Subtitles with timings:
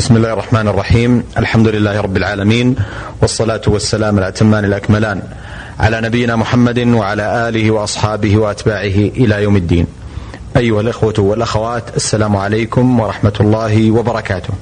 [0.00, 2.76] بسم الله الرحمن الرحيم الحمد لله رب العالمين
[3.22, 5.22] والصلاة والسلام الأتمان الأكملان
[5.80, 9.86] على نبينا محمد وعلى آله وأصحابه وأتباعه إلى يوم الدين
[10.56, 14.54] أيها الإخوة والأخوات السلام عليكم ورحمة الله وبركاته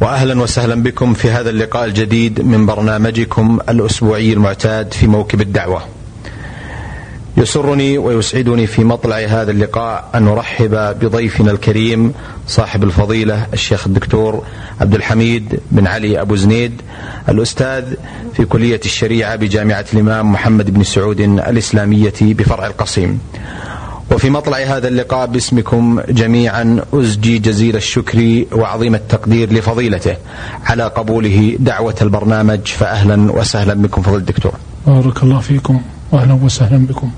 [0.00, 5.82] واهلا وسهلا بكم في هذا اللقاء الجديد من برنامجكم الاسبوعي المعتاد في موكب الدعوه.
[7.36, 10.70] يسرني ويسعدني في مطلع هذا اللقاء أن نرحب
[11.00, 12.12] بضيفنا الكريم
[12.46, 14.44] صاحب الفضيلة الشيخ الدكتور
[14.80, 16.82] عبد الحميد بن علي أبو زنيد
[17.28, 17.84] الأستاذ
[18.34, 23.20] في كلية الشريعة بجامعة الإمام محمد بن سعود الإسلامية بفرع القصيم.
[24.12, 30.16] وفي مطلع هذا اللقاء باسمكم جميعا أزجي جزيل الشكر وعظيم التقدير لفضيلته
[30.66, 34.52] على قبوله دعوة البرنامج فأهلا وسهلا بكم فضل الدكتور
[34.86, 35.80] بارك الله فيكم
[36.12, 37.10] وأهلا وسهلا بكم.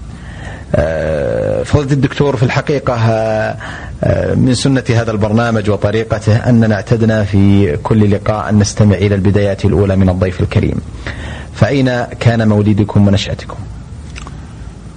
[0.74, 8.10] آه، فضيلة الدكتور في الحقيقة آه، من سنة هذا البرنامج وطريقته أننا اعتدنا في كل
[8.10, 10.76] لقاء أن نستمع إلى البدايات الأولى من الضيف الكريم.
[11.54, 13.57] فأين كان مولدكم ونشأتكم؟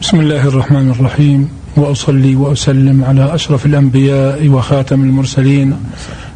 [0.02, 1.49] بسم الله الرحمن الرحيم.
[1.77, 5.77] وأصلي وأسلم على أشرف الأنبياء وخاتم المرسلين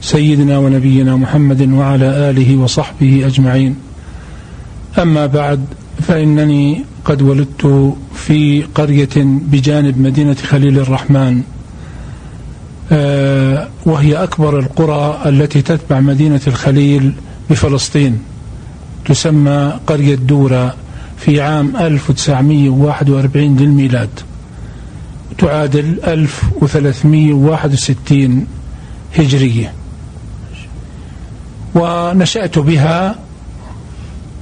[0.02, 3.76] سيدنا ونبينا محمد وعلى آله وصحبه أجمعين.
[5.00, 5.66] أما بعد
[6.02, 11.44] فإنني قد ولدت في قرية بجانب مدينة خليل الرحمن.
[12.92, 17.14] آه، وهي أكبر القرى التي تتبع مدينة الخليل
[17.50, 18.20] بفلسطين.
[19.06, 20.76] تسمى قرية دوره
[21.18, 24.10] في عام 1941 للميلاد.
[25.38, 28.48] تعادل 1361
[29.18, 29.74] هجرية.
[31.76, 33.16] ونشأت بها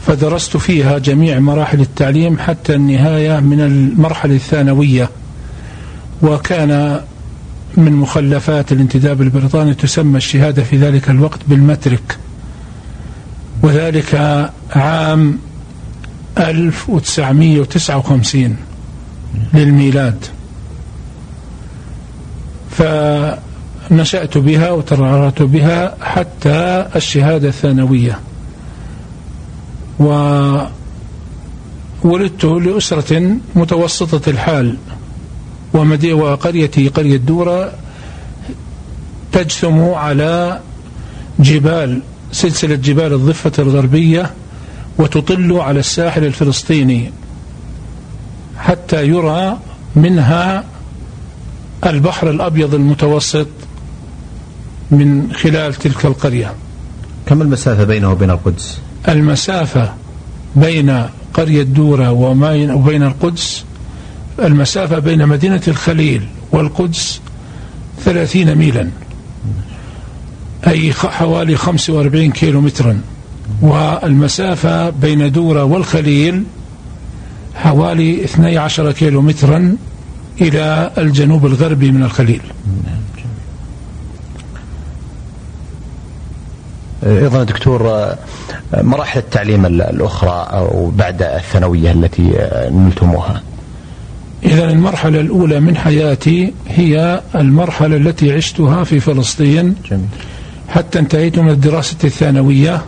[0.07, 5.09] فدرست فيها جميع مراحل التعليم حتى النهاية من المرحلة الثانوية.
[6.21, 7.01] وكان
[7.77, 12.17] من مخلفات الانتداب البريطاني تسمى الشهادة في ذلك الوقت بالمترك.
[13.63, 14.15] وذلك
[14.75, 15.39] عام
[16.37, 18.57] 1959
[19.53, 20.25] للميلاد.
[22.71, 28.19] فنشأت بها وترعرعت بها حتى الشهادة الثانوية.
[29.99, 30.69] وولدت
[32.45, 34.77] لأسرة متوسطة الحال
[35.73, 37.71] وقريتي قرية دورة
[39.31, 40.59] تجثم على
[41.39, 44.31] جبال سلسلة جبال الضفة الغربية
[44.97, 47.11] وتطل على الساحل الفلسطيني
[48.57, 49.57] حتى يرى
[49.95, 50.63] منها
[51.85, 53.47] البحر الأبيض المتوسط
[54.91, 56.53] من خلال تلك القرية.
[57.25, 59.93] كم المسافة بينه وبين القدس؟ المسافة
[60.55, 61.03] بين
[61.33, 63.65] قرية دورة وبين القدس
[64.39, 67.21] المسافة بين مدينة الخليل والقدس
[68.05, 68.89] ثلاثين ميلا
[70.67, 73.01] أي حوالي 45 كيلو مترا
[73.61, 76.43] والمسافة بين دورة والخليل
[77.55, 79.75] حوالي 12 كيلو مترا
[80.41, 82.41] إلى الجنوب الغربي من الخليل.
[87.07, 88.07] أيضا دكتور
[88.73, 93.41] مراحل التعليم الأخرى أو بعد الثانوية التي نلتموها
[94.43, 100.05] إذا المرحلة الأولى من حياتي هي المرحلة التي عشتها في فلسطين جميل.
[100.69, 102.81] حتى انتهيت من الدراسة الثانوية.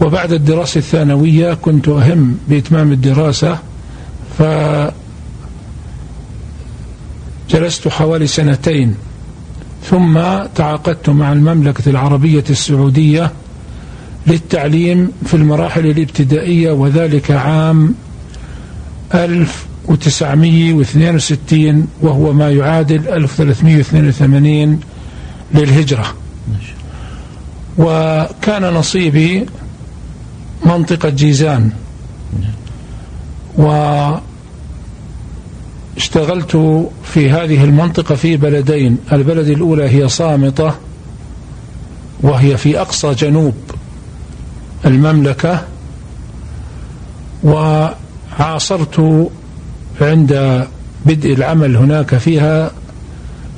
[0.00, 3.58] وبعد الدراسة الثانوية كنت أهم بإتمام الدراسة
[4.38, 4.42] ف
[7.50, 8.94] جلست حوالي سنتين.
[9.84, 10.20] ثم
[10.54, 13.32] تعاقدت مع المملكة العربية السعودية
[14.26, 17.94] للتعليم في المراحل الابتدائية وذلك عام
[19.14, 24.80] 1962 وهو ما يعادل 1382
[25.54, 26.06] للهجرة.
[27.78, 29.46] وكان نصيبي
[30.66, 31.70] منطقة جيزان.
[33.58, 33.66] و
[36.00, 36.56] اشتغلت
[37.04, 38.98] في هذه المنطقة في بلدين.
[39.12, 40.74] البلد الأولى هي صامتة
[42.20, 43.54] وهي في أقصى جنوب
[44.86, 45.64] المملكة
[47.44, 49.28] وعاصرت
[50.00, 50.66] عند
[51.06, 52.70] بدء العمل هناك فيها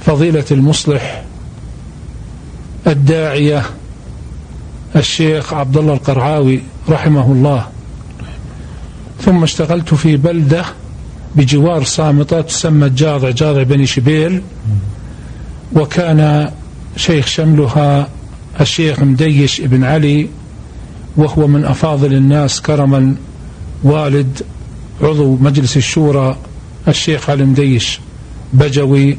[0.07, 1.25] فضيلة المصلح
[2.87, 3.63] الداعية
[4.97, 7.67] الشيخ عبد الله القرعاوي رحمه الله.
[9.21, 10.65] ثم اشتغلت في بلدة
[11.37, 14.43] بجوار صامتة تسمى جاضع جاضع بني شبيل.
[15.73, 16.51] وكان
[16.97, 18.09] شيخ شملها
[18.61, 20.29] الشيخ مديش ابن علي
[21.17, 23.15] وهو من أفاضل الناس كرما
[23.83, 24.43] والد
[25.03, 26.37] عضو مجلس الشورى
[26.89, 28.01] الشيخ علي مديش
[28.53, 29.19] بجوي.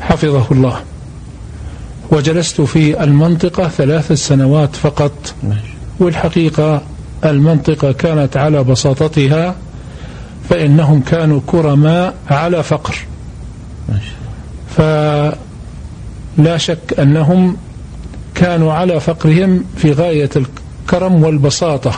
[0.00, 0.80] حفظه الله.
[2.10, 5.34] وجلست في المنطقة ثلاث سنوات فقط.
[6.00, 6.82] والحقيقة
[7.24, 9.54] المنطقة كانت على بساطتها
[10.48, 12.96] فإنهم كانوا كرماء على فقر.
[14.76, 17.56] فلا شك أنهم
[18.34, 21.92] كانوا على فقرهم في غاية الكرم والبساطة.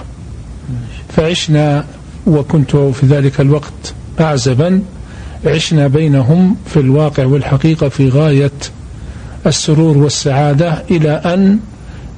[1.08, 1.84] فعشنا
[2.26, 4.82] وكنت في ذلك الوقت أعزبا
[5.46, 8.52] عشنا بينهم في الواقع والحقيقة في غاية
[9.46, 11.58] السرور والسعادة إلى أن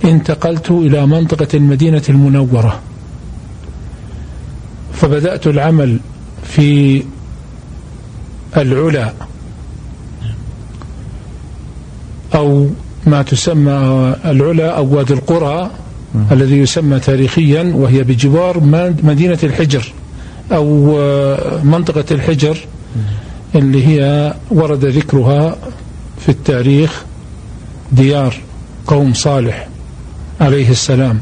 [0.05, 2.81] انتقلت إلى منطقة المدينة المنورة.
[4.93, 5.99] فبدأت العمل
[6.49, 7.03] في
[8.57, 9.13] العلا
[12.35, 12.69] أو
[13.07, 13.73] ما تسمى
[14.25, 15.71] العلا أو وادي القرى
[16.33, 18.61] الذي يسمى تاريخيا وهي بجوار
[19.03, 19.93] مدينة الحجر
[20.53, 20.97] أو
[21.65, 22.59] منطقة الحجر
[23.55, 25.57] اللي هي ورد ذكرها
[26.21, 27.05] في التاريخ
[27.93, 28.37] ديار
[28.87, 29.69] قوم صالح
[30.41, 31.21] عليه السلام.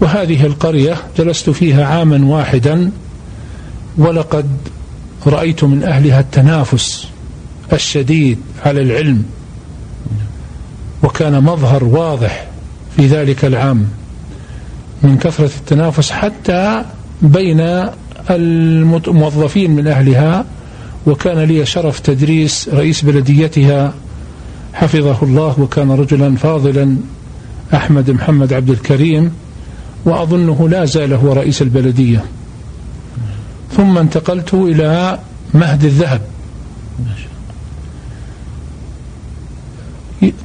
[0.00, 2.90] وهذه القرية جلست فيها عاما واحدا
[3.98, 4.46] ولقد
[5.26, 7.08] رأيت من أهلها التنافس
[7.72, 9.24] الشديد على العلم
[11.02, 12.46] وكان مظهر واضح
[12.96, 13.86] في ذلك العام
[15.02, 16.84] من كثرة التنافس حتى
[17.22, 17.86] بين
[18.30, 20.44] الموظفين من أهلها
[21.06, 23.94] وكان لي شرف تدريس رئيس بلديتها
[24.74, 26.96] حفظه الله وكان رجلا فاضلا
[27.74, 29.32] أحمد محمد عبد الكريم
[30.04, 32.24] وأظنه لا زال هو رئيس البلدية.
[33.76, 35.18] ثم انتقلت إلى
[35.54, 36.20] مهد الذهب.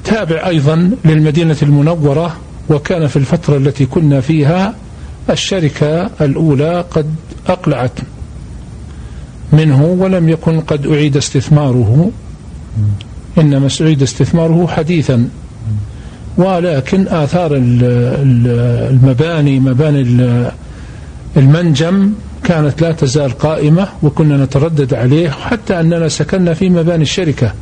[0.03, 2.35] تابع أيضا للمدينة المنورة
[2.69, 4.75] وكان في الفترة التي كنا فيها
[5.29, 7.15] الشركة الأولى قد
[7.47, 7.99] أقلعت
[9.53, 12.11] منه ولم يكن قد أعيد استثماره.
[13.37, 15.29] إنما أعيد استثماره حديثا.
[16.37, 17.51] ولكن آثار
[18.91, 20.01] المباني مباني
[21.37, 22.13] المنجم
[22.49, 27.53] كانت لا تزال قائمة وكنا نتردد عليه حتى أننا سكننا في مباني الشركة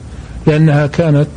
[0.48, 1.28] لأنها كانت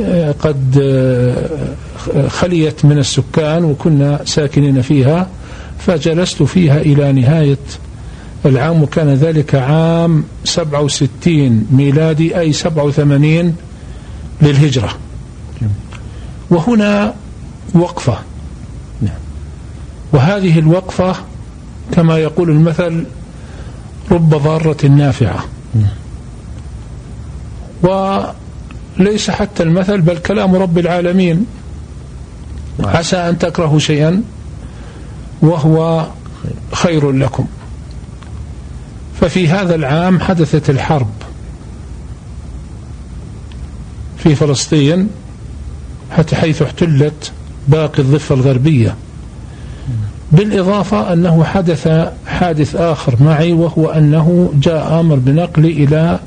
[0.00, 5.28] آه، قد آه، خليت من السكان وكنا ساكنين فيها
[5.78, 7.58] فجلست فيها إلى نهاية
[8.46, 13.56] العام وكان ذلك عام 67 ميلادي أي 87
[14.42, 14.90] للهجرة.
[16.50, 17.14] وهنا
[17.74, 18.18] وقفة.
[20.12, 21.16] وهذه الوقفة
[21.92, 23.04] كما يقول المثل
[24.10, 25.44] رب ضارة نافعة.
[27.82, 31.46] وليس حتى المثل بل كلام رب العالمين.
[32.84, 34.22] عسى أن تكرهوا شيئا
[35.42, 36.06] وهو
[36.72, 37.46] خير لكم.
[39.20, 41.10] ففي هذا العام حدثت الحرب
[44.18, 45.08] في فلسطين
[46.10, 47.32] حتى حيث احتلت
[47.68, 48.94] باقي الضفة الغربية.
[50.32, 51.88] بالإضافة أنه حدث
[52.26, 56.18] حادث آخر معي وهو أنه جاء أمر بنقلي إلى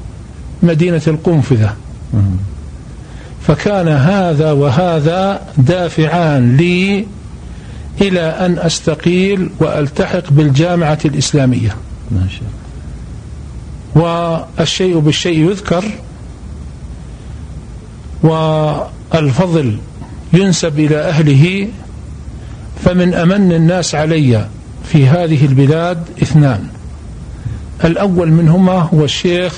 [0.63, 1.73] مدينة القنفذة.
[3.41, 7.05] فكان هذا وهذا دافعان لي
[8.01, 11.75] إلى أن أستقيل وألتحق بالجامعة الإسلامية.
[12.11, 12.49] ما شاء
[13.95, 15.83] والشيء بالشيء يذكر
[18.23, 19.77] والفضل
[20.33, 21.67] ينسب إلى أهله
[22.85, 24.47] فمن أمن الناس علي
[24.83, 26.67] في هذه البلاد اثنان.
[27.85, 29.53] الأول منهما هو الشيخ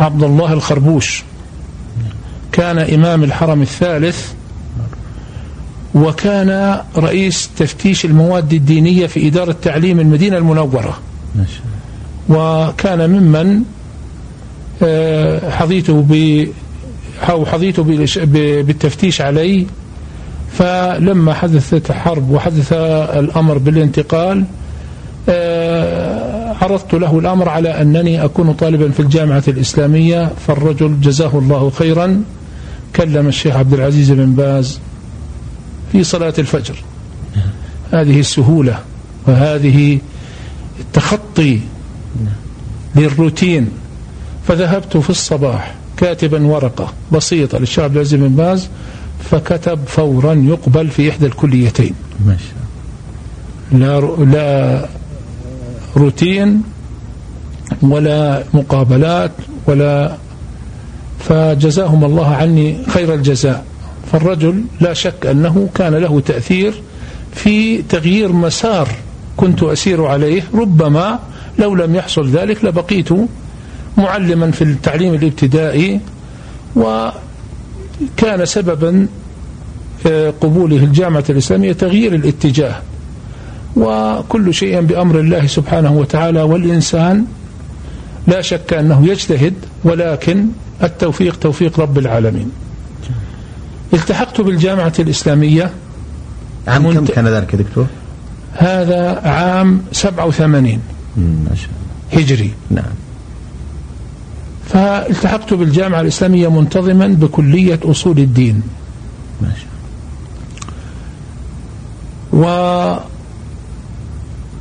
[0.00, 1.22] عبد الله الخربوش.
[2.52, 4.32] كان إمام الحرم الثالث
[5.94, 10.98] وكان رئيس تفتيش المواد الدينية في إدارة تعليم المدينة المنورة.
[12.28, 13.62] وكان ممن
[14.82, 16.46] آه، حظيت ب
[17.30, 19.66] أو حظيت بالتفتيش علي
[20.52, 24.44] فلما حدثت حرب وحدث الأمر بالانتقال
[25.28, 32.22] آه، عرضت له الأمر على أنني أكون طالبا في الجامعة الإسلامية فالرجل جزاه الله خيرا
[32.96, 34.80] كلم الشيخ عبد العزيز بن باز
[35.92, 36.74] في صلاة الفجر.
[37.92, 38.78] هذه السهولة
[39.26, 39.98] وهذه
[40.80, 41.60] التخطي
[42.96, 43.68] للروتين.
[44.48, 48.68] فذهبت في الصباح كاتبا ورقة بسيطة للشيخ عبد العزيز بن باز
[49.30, 51.94] فكتب فورا يقبل في إحدى الكليتين.
[53.72, 54.88] لا لا
[55.96, 56.62] روتين
[57.82, 59.32] ولا مقابلات
[59.66, 60.16] ولا
[61.18, 63.64] فجزاهم الله عني خير الجزاء.
[64.12, 66.82] فالرجل لا شك أنه كان له تأثير
[67.32, 68.88] في تغيير مسار
[69.36, 70.42] كنت أسير عليه.
[70.54, 71.18] ربما
[71.58, 73.08] لو لم يحصل ذلك لبقيت
[73.98, 76.00] معلما في التعليم الابتدائي
[76.76, 77.08] و
[78.16, 79.06] كان سببا
[80.40, 82.76] قبوله الجامعة الإسلامية تغيير الاتجاه
[83.76, 87.24] وكل شيء بأمر الله سبحانه وتعالى والإنسان
[88.26, 89.54] لا شك أنه يجتهد
[89.84, 90.46] ولكن
[90.82, 92.50] التوفيق توفيق رب العالمين.
[93.94, 95.70] التحقت بالجامعة الإسلامية
[96.68, 97.86] عام كم كان ذلك دكتور؟
[98.52, 100.80] هذا عام 87
[101.16, 101.68] ما شاء
[102.12, 102.24] الله.
[102.24, 102.50] هجري.
[102.70, 102.84] نعم.
[104.72, 108.62] فالتحقت بالجامعة الإسلامية منتظما بكلية أصول الدين.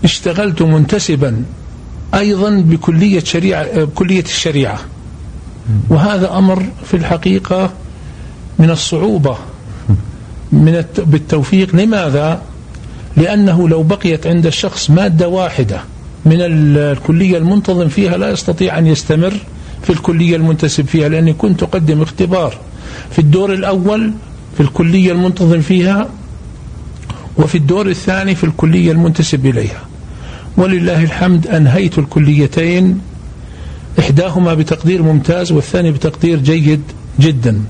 [0.03, 1.43] واشتغلت منتسبا
[2.13, 4.79] أيضا بكلية شريعة بكلية الشريعة.
[5.89, 7.71] وهذا أمر في الحقيقة
[8.59, 9.37] من الصعوبة
[10.51, 11.75] من بالتوفيق.
[11.75, 12.41] لماذا؟
[13.17, 15.81] لأنه لو بقيت عند الشخص مادة واحدة
[16.25, 19.33] من الكلية المنتظم فيها لا يستطيع أن يستمر.
[19.83, 22.57] في الكلية المنتسب فيها لأني كنت أقدم اختبار
[23.12, 24.12] في الدور الأول
[24.57, 26.09] في الكلية المنتظم فيها
[27.38, 29.81] وفي الدور الثاني في الكلية المنتسب إليها.
[30.57, 33.01] ولله الحمد أنهيت الكليتين
[34.00, 36.81] إحداهما بتقدير ممتاز والثاني بتقدير جيد
[37.19, 37.62] جدا.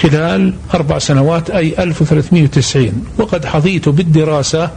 [0.00, 4.70] خلال أربع سنوات أي 1390 وقد حظيت بالدراسة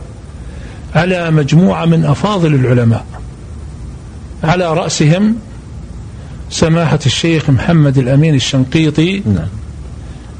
[0.95, 3.05] على مجموعة من أفاضل العلماء.
[4.43, 5.35] على رأسهم
[6.49, 9.47] سماحة الشيخ محمد الأمين الشنقيطي نعم.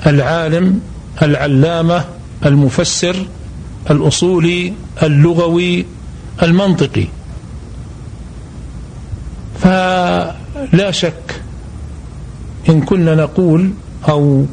[0.07, 0.81] العالم
[1.21, 2.05] العلامة
[2.45, 3.15] المفسر
[3.91, 4.73] الأصولي
[5.03, 5.85] اللغوي
[6.43, 7.07] المنطقي
[9.59, 11.41] فلا شك
[12.69, 13.71] إن كنا نقول
[14.09, 14.45] أو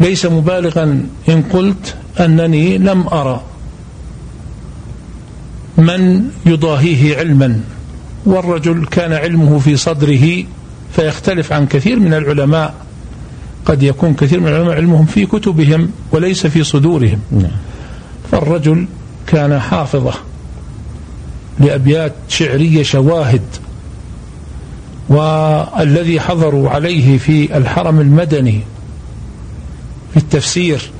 [0.00, 3.42] ليس مبالغا إن قلت أنني لم أرى
[5.78, 7.60] من يضاهيه علما
[8.28, 10.44] والرجل كان علمه في صدره
[10.96, 12.74] فيختلف عن كثير من العلماء.
[13.64, 17.20] قد يكون كثير من العلماء علمهم في كتبهم وليس في صدورهم.
[17.32, 17.50] نعم.
[18.32, 18.86] فالرجل
[19.26, 20.12] كان حافظة
[21.60, 23.42] لأبيات شعرية شواهد
[25.08, 28.60] والذي حضروا عليه في الحرم المدني
[30.10, 30.90] في التفسير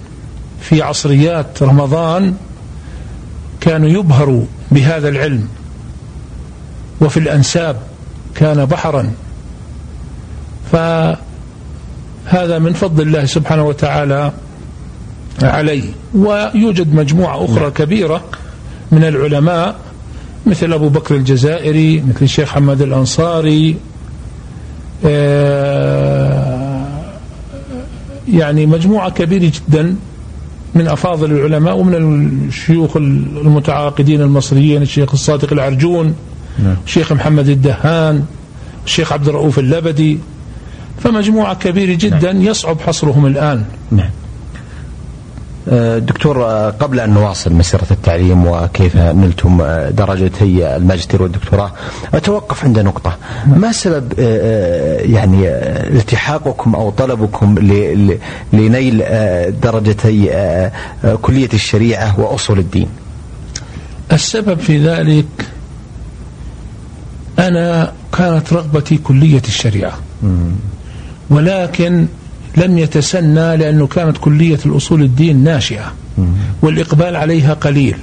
[0.60, 2.34] في عصريات رمضان
[3.60, 5.48] كانوا يبهروا بهذا العلم.
[7.00, 7.76] وفي الأنساب
[8.34, 9.10] كان بحرا.
[10.72, 14.32] فهذا من فضل الله سبحانه وتعالى
[15.42, 15.84] عليه.
[16.14, 17.70] ويوجد مجموعة أخرى نعم.
[17.70, 18.24] كبيرة
[18.92, 19.76] من العلماء
[20.46, 23.76] مثل أبو بكر الجزائري مثل الشيخ حماد الأنصاري
[25.06, 26.86] آه،
[28.32, 29.96] يعني مجموعة كبيرة جدا
[30.74, 31.94] من أفاضل العلماء ومن
[32.48, 36.14] الشيوخ المتعاقدين المصريين الشيخ الصادق العرجون.
[36.58, 36.76] نعم.
[36.86, 38.24] الشيخ محمد الدهان
[38.84, 40.18] الشيخ عبد الرؤوف اللبدي
[40.98, 42.42] فمجموعة كبيرة جدا نعم.
[42.42, 44.10] يصعب حصرهم الآن نعم.
[45.70, 51.72] آه، دكتور آه، قبل أن نواصل مسيرة التعليم وكيف نلتم آه، درجتي الماجستير والدكتوراه
[52.14, 54.18] أتوقف عند نقطة ما سبب
[55.12, 55.48] يعني
[55.98, 57.54] التحاقكم أو طلبكم
[58.52, 59.04] لنيل
[59.60, 60.30] درجتي
[61.22, 62.88] كلية الشريعة وأصول الدين
[64.12, 65.26] السبب في ذلك
[67.38, 69.98] أنا كانت رغبتي كلية الشريعة.
[71.30, 72.06] ولكن
[72.56, 75.92] لم يتسنى لأنه كانت كلية الأصول الدين ناشئة.
[76.62, 77.96] والإقبال عليها قليل.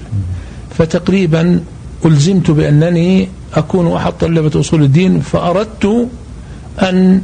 [0.77, 1.59] فتقريبا
[2.05, 6.07] ألزمت بأنني أكون أحد طلبة أصول الدين فأردت
[6.81, 7.21] أن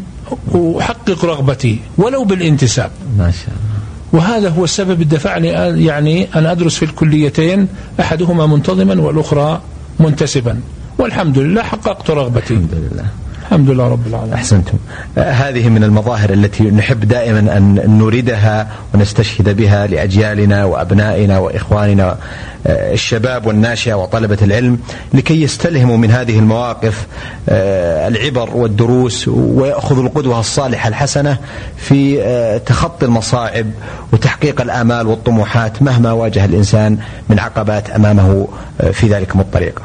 [0.55, 2.91] أحقق رغبتي ولو بالانتساب.
[3.17, 3.71] ما شاء الله
[4.13, 5.47] وهذا هو السبب الدفعني
[5.85, 7.67] يعني أن أدرس في الكليتين
[7.99, 9.61] أحدهما منتظما والأخرى
[9.99, 10.59] منتسبا.
[10.97, 12.53] والحمد لله حققت رغبتي.
[12.53, 13.05] الحمد لله.
[13.41, 14.33] الحمد لله رب العالمين.
[14.33, 14.77] أحسنتم.
[15.17, 22.09] هذه من المظاهر التي نحب دائما أن نريدها ونستشهد بها لأجيالنا وأبنائنا وإخواننا.
[22.09, 24.79] آه، الشباب والناشئة وطلبة العلم
[25.13, 27.07] لكي يستلهموا من هذه المواقف
[27.49, 31.37] آه، العبر والدروس ويأخذوا القدوة الصالحة الحسنة
[31.77, 33.65] في آه، تخطي المصاعب
[34.13, 36.97] وتحقيق الآمال والطموحات مهما واجه الإنسان
[37.29, 38.47] من عقبات أمامه
[38.91, 39.81] في ذلكم الطريق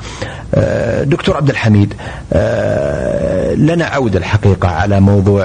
[1.03, 1.95] دكتور عبد الحميد
[3.57, 5.45] لنا عودة الحقيقة على موضوع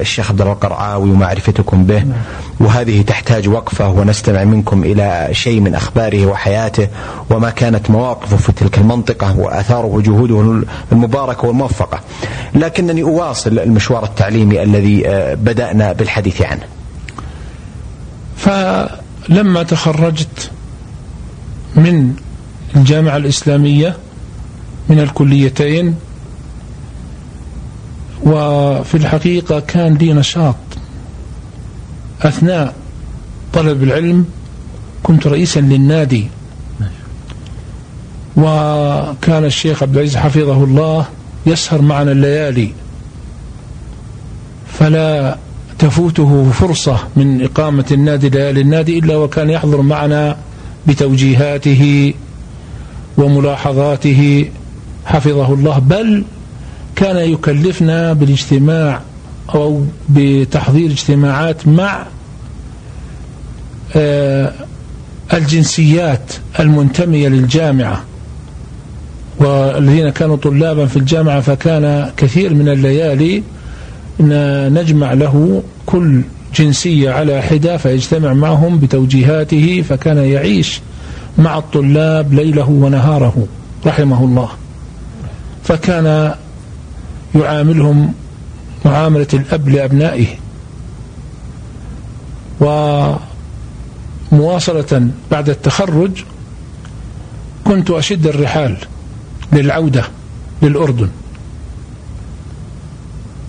[0.00, 2.04] الشيخ عبد الله القرعاوي ومعرفتكم به
[2.60, 6.49] وهذه تحتاج وقفة ونستمع منكم إلى شيء من أخباره وحياته.
[7.30, 12.00] وما كانت مواقفه في تلك المنطقة وآثاره وجهوده المباركة والموفقة.
[12.54, 16.62] لكنني أواصل المشوار التعليمي الذي آه، بدأنا بالحديث عنه.
[18.36, 20.50] فلما تخرجت
[21.76, 22.14] من
[22.76, 23.96] الجامعة الإسلامية
[24.88, 25.94] من الكليتين
[28.22, 30.56] وفي الحقيقة كان لي نشاط.
[32.22, 32.74] أثناء
[33.52, 34.24] طلب العلم
[35.02, 36.28] كنت رئيسا للنادي
[38.40, 41.06] وكان الشيخ عبد العزيز حفظه الله
[41.46, 42.72] يسهر معنا الليالي.
[44.72, 45.36] فلا
[45.78, 50.36] تفوته فرصة من إقامة النادي ليالي النادي إلا وكان يحضر معنا
[50.86, 52.14] بتوجيهاته
[53.16, 54.48] وملاحظاته.
[55.06, 55.78] حفظه الله.
[55.78, 56.24] بل
[56.96, 59.00] كان يكلفنا بالاجتماع
[59.54, 62.06] أو بتحضير اجتماعات مع
[63.96, 64.52] آه،
[65.32, 68.04] الجنسيات المنتمية للجامعة.
[69.40, 73.42] والذين كانوا طلابا في الجامعة فكان كثير من الليالي
[74.70, 76.22] نجمع له كل
[76.54, 80.80] جنسية على حدة فيجتمع معهم بتوجيهاته فكان يعيش
[81.38, 83.46] مع الطلاب ليله ونهاره
[83.86, 84.48] رحمه الله.
[85.64, 86.34] فكان
[87.34, 88.14] يعاملهم
[88.84, 90.26] معاملة الأب لأبنائه.
[94.32, 96.10] ومواصلة بعد التخرج
[97.64, 98.76] كنت أشد الرحال.
[99.52, 100.04] للعودة
[100.62, 101.08] للأردن.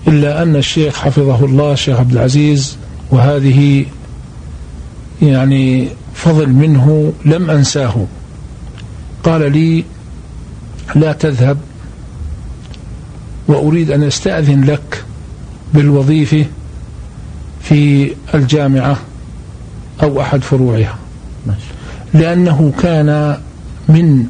[0.07, 2.77] إلا أن الشيخ حفظه الله الشيخ عبد العزيز
[3.11, 3.85] وهذه
[5.21, 8.05] يعني فضل منه لم أنساه.
[9.23, 9.83] قال لي
[10.95, 11.57] لا تذهب
[13.47, 15.03] وأريد أن أستأذن لك
[15.73, 16.45] بالوظيفة
[17.61, 18.97] في الجامعة
[20.03, 20.97] أو أحد فروعها.
[22.13, 23.37] لأنه كان
[23.89, 24.25] من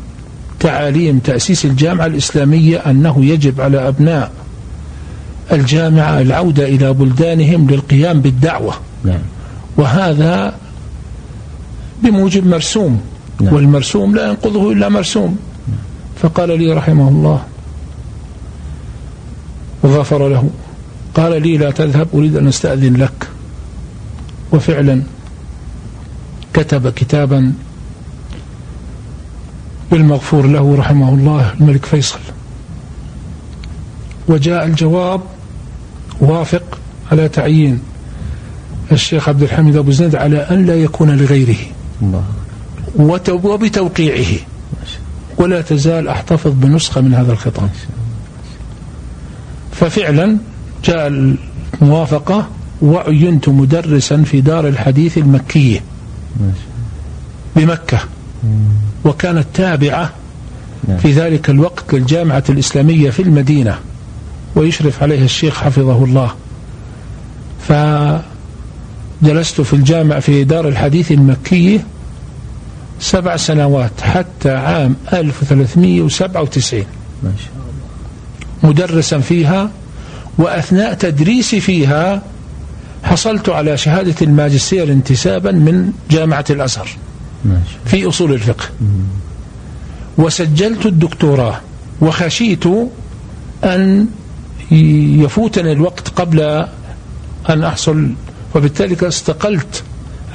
[0.62, 4.32] تعاليم تأسيس الجامعة الإسلامية أنه يجب على أبناء
[5.52, 9.22] الجامعة العودة إلى بلدانهم للقيام بالدعوة نعم.
[9.78, 10.54] وهذا
[12.04, 13.02] بموجب مرسوم
[13.42, 13.54] نعم.
[13.54, 15.38] والمرسوم لا ينقضه إلا مرسوم
[16.22, 17.44] فقال لي رحمه الله
[19.84, 20.50] وغفر له
[21.16, 23.28] قال لي لا تذهب أريد أن أستأذن لك
[24.52, 25.02] وفعلا
[26.54, 27.54] كتب كتابا
[29.92, 32.20] بالمغفور له رحمه الله الملك فيصل.
[34.28, 35.22] وجاء الجواب
[36.20, 36.80] وافق
[37.12, 37.80] على تعيين
[38.92, 41.56] الشيخ عبد الحميد أبو زند على أن لا يكون لغيره
[43.44, 44.40] وبتوقيعه.
[45.38, 47.70] ولا تزال أحتفظ بنسخة من هذا الخطاب.
[49.72, 50.38] ففعلا
[50.84, 51.08] جاء
[51.82, 52.48] الموافقة
[52.82, 55.84] وعينت مدرسا في دار الحديث المكية.
[57.56, 58.00] بمكة.
[59.06, 60.12] وكانت تابعة
[60.88, 60.98] نعم.
[60.98, 63.80] في ذلك الوقت للجامعة الإسلامية في المدينة
[64.56, 66.32] ويشرف عليها الشيخ حفظه الله.
[69.22, 71.86] فجلست في الجامعة في دار الحديث المكية
[73.00, 76.86] سبع سنوات حتى عام 1397
[77.24, 77.50] ما شاء
[78.64, 78.70] الله.
[78.70, 79.70] مدرسا فيها
[80.38, 82.22] وأثناء تدريسي فيها
[83.04, 86.90] حصلت على شهادة الماجستير انتسابا من جامعة الأزهر.
[87.86, 88.66] في أصول الفقه.
[90.18, 91.60] وسجلت الدكتوراه
[92.02, 92.64] وخشيت
[93.64, 94.08] أن
[95.22, 96.66] يفوتني الوقت قبل
[97.50, 98.12] أن أحصل.
[98.56, 99.84] وبالتالي استقلت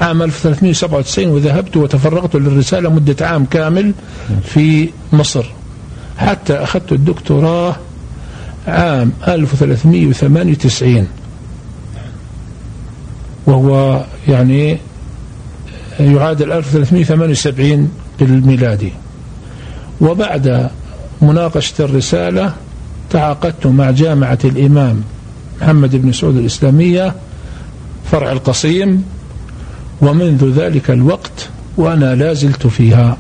[0.01, 3.92] عام 1397 وذهبت وتفرغت للرسالة مدة عام كامل
[4.45, 5.45] في مصر.
[6.19, 7.77] حتى أخذت الدكتوراه
[8.66, 11.09] عام 1398
[13.47, 14.79] وهو يعني
[16.00, 18.92] يعادل 1378 بالميلادي
[20.00, 20.70] وبعد
[21.22, 22.52] مناقشة الرسالة
[23.11, 25.02] تعاقدت مع جامعة الإمام
[25.61, 27.14] محمد بن سعود الإسلامية
[28.11, 29.04] فرع القصيم
[30.00, 33.16] ومنذ ذلك الوقت وأنا لا زلت فيها.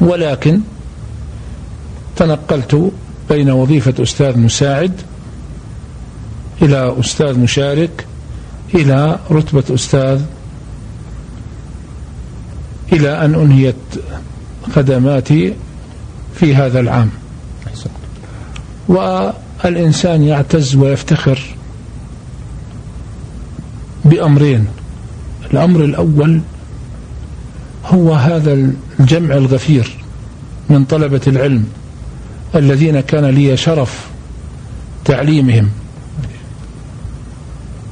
[0.00, 0.60] ولكن
[2.16, 2.92] تنقلت
[3.30, 4.92] بين وظيفة أستاذ مساعد
[6.62, 8.06] إلى أستاذ مشارك
[8.74, 10.20] إلى رتبة أستاذ
[12.92, 13.74] إلى أن أنهيت
[14.74, 15.54] خدماتي
[16.34, 17.10] في هذا العام.
[18.88, 21.40] والإنسان يعتز ويفتخر
[24.04, 24.66] بأمرين.
[25.52, 26.40] الأمر الأول
[27.86, 29.96] هو هذا الجمع الغفير
[30.70, 31.64] من طلبة العلم
[32.54, 34.06] الذين كان لي شرف
[35.04, 35.70] تعليمهم.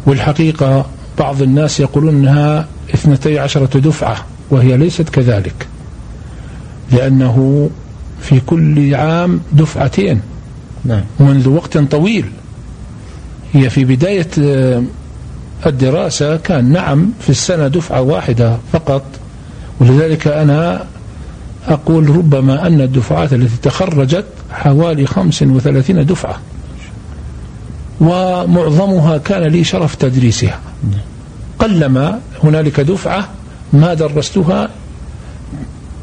[0.06, 0.86] والحقيقة
[1.18, 4.16] بعض الناس يقولون أنها اثنتي عشرة دفعة.
[4.50, 5.66] وهي ليست كذلك
[6.92, 7.70] لأنه
[8.20, 10.20] في كل عام دفعتين
[10.84, 11.02] نعم.
[11.20, 12.24] منذ وقت طويل.
[13.52, 14.82] هي في بداية آه،
[15.66, 19.02] الدراسة كان نعم في السنة دفعة واحدة فقط
[19.80, 20.84] ولذلك أنا
[21.68, 26.40] أقول ربما أن الدفعات التي تخرجت حوالي 35 دفعة
[28.00, 30.60] ومعظمها كان لي شرف تدريسها.
[31.58, 33.28] قلما هنالك دفعة
[33.72, 34.70] ما درستها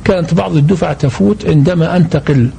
[0.04, 2.50] كانت بعض الدفع تفوت عندما أنتقل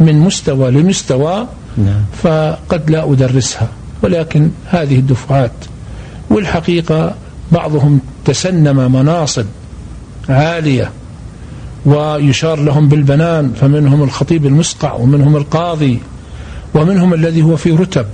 [0.00, 1.46] من مستوى لمستوى
[1.78, 2.02] نعم.
[2.22, 3.68] فقد لا أدرسها
[4.02, 5.52] ولكن هذه الدفعات
[6.30, 7.14] والحقيقة
[7.52, 9.46] بعضهم تسنم مناصب
[10.28, 10.90] عالية
[11.86, 15.98] ويشار لهم بالبنان فمنهم الخطيب المسقع ومنهم القاضي
[16.74, 18.06] ومنهم الذي هو في رتب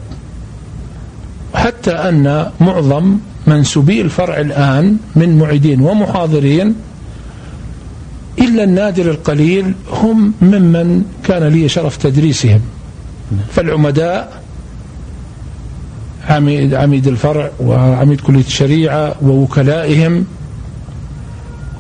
[1.55, 6.75] حتى أن معظم منسوبي الفرع الآن من معيدين ومحاضرين
[8.39, 12.61] إلا النادر القليل هم ممن كان لي شرف تدريسهم.
[13.51, 14.43] فالعمداء
[16.29, 20.25] عميد, عميد الفرع وعميد كلية الشريعة ووكلائهم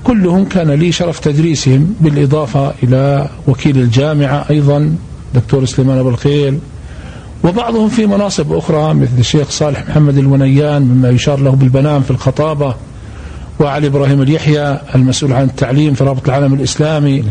[0.05, 4.97] كلهم كان لي شرف تدريسهم بالإضافة إلى وكيل الجامعة أيضا
[5.35, 6.59] دكتور سليمان أبو الخيل
[7.45, 12.75] وبعضهم في مناصب أخرى مثل الشيخ صالح محمد الونيان مما يشار له بالبنام في الخطابة
[13.61, 17.25] وعلي إبراهيم اليحيى المسؤول عن التعليم في رابط العالم الإسلامي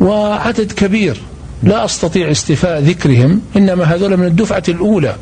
[0.00, 1.20] وعدد كبير.
[1.62, 5.14] لا أستطيع استيفاء ذكرهم إنما هذول من الدفعة الأولى.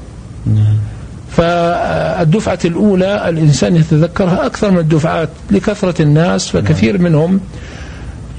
[1.31, 7.40] فالدفعة الأولى الإنسان يتذكرها أكثر من الدفعات لكثرة الناس فكثير منهم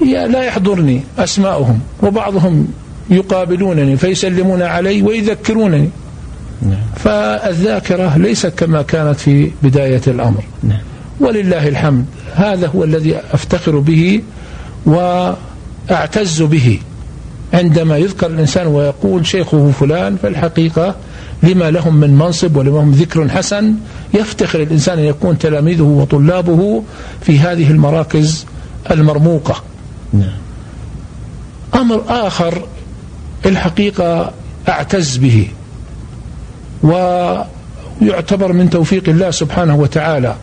[0.06, 2.68] لا يحضرني أسماؤهم وبعضهم
[3.10, 5.90] يقابلونني فيسلمون علي ويذكرونني.
[6.96, 10.44] فالذاكرة ليست كما كانت في بداية الأمر.
[11.20, 12.04] ولله الحمد.
[12.34, 14.22] هذا هو الذي أفتخر به
[14.86, 16.78] وأعتز به.
[17.54, 20.94] عندما يذكر الإنسان ويقول شيخه فلان فالحقيقة
[21.42, 23.74] لما لهم من منصب ولما ذكر حسن
[24.14, 26.82] يفتخر الإنسان أن يكون تلاميذه وطلابه
[27.20, 28.46] في هذه المراكز
[28.90, 29.62] المرموقة.
[30.12, 30.38] نعم.
[31.74, 32.62] أمر آخر
[33.46, 34.32] الحقيقة
[34.68, 35.48] أعتز به
[36.82, 40.36] ويعتبر من توفيق الله سبحانه وتعالى.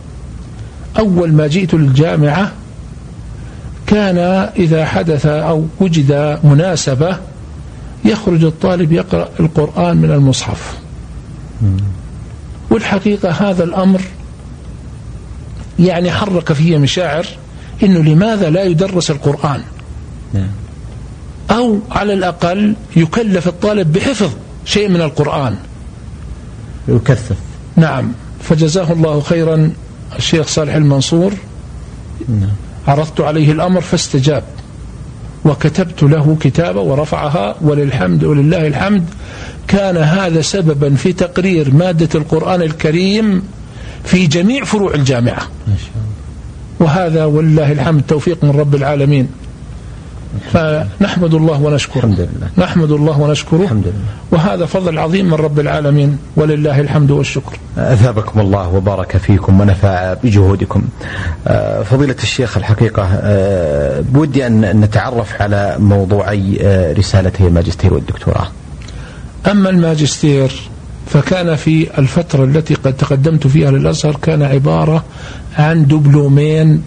[0.98, 2.52] أول ما جئت للجامعة
[3.86, 4.18] كان
[4.56, 7.16] إذا حدث أو وجد مناسبة
[8.04, 10.78] يخرج الطالب يقرأ القرآن من المصحف.
[12.70, 14.00] والحقيقة هذا الأمر
[15.78, 17.26] يعني حرك فيه مشاعر
[17.82, 19.60] إنه لماذا لا يدرس القرآن؟
[21.50, 24.30] أو على الأقل يكلف الطالب بحفظ
[24.64, 25.56] شيء من القرآن.
[26.88, 27.36] يكثف.
[27.76, 28.12] نعم.
[28.42, 29.72] فجزاه الله خيرا
[30.18, 31.32] الشيخ صالح المنصور.
[32.28, 32.50] نعم.
[32.88, 34.42] عرضت عليه الأمر فاستجاب.
[35.44, 39.04] وكتبت له كتابة ورفعها وللحمد ولله الحمد.
[39.68, 43.42] كان هذا سببا في تقرير مادة القرآن الكريم
[44.04, 45.42] في جميع فروع الجامعة.
[45.68, 46.14] ما شاء الله.
[46.80, 49.28] وهذا ولله الحمد توفيق من رب العالمين.
[50.52, 51.96] فنحمد الله ونشكره.
[51.96, 52.66] الحمد لله.
[52.66, 53.62] نحمد الله ونشكره.
[53.62, 53.94] الحمد لله.
[54.30, 56.18] وهذا فضل عظيم من رب العالمين.
[56.36, 57.58] ولله الحمد والشكر.
[57.78, 60.82] أثابكم الله وبارك فيكم ونفع بجهودكم.
[61.46, 68.48] آه، فضيلة الشيخ الحقيقة آه، بودي أن نتعرف على موضوعي آه، رسالتي الماجستير والدكتوراه.
[69.50, 70.52] أما الماجستير
[71.06, 75.04] فكان في الفترة التي قد تقدمت فيها للأزهر كان عبارة
[75.58, 76.82] عن دبلومين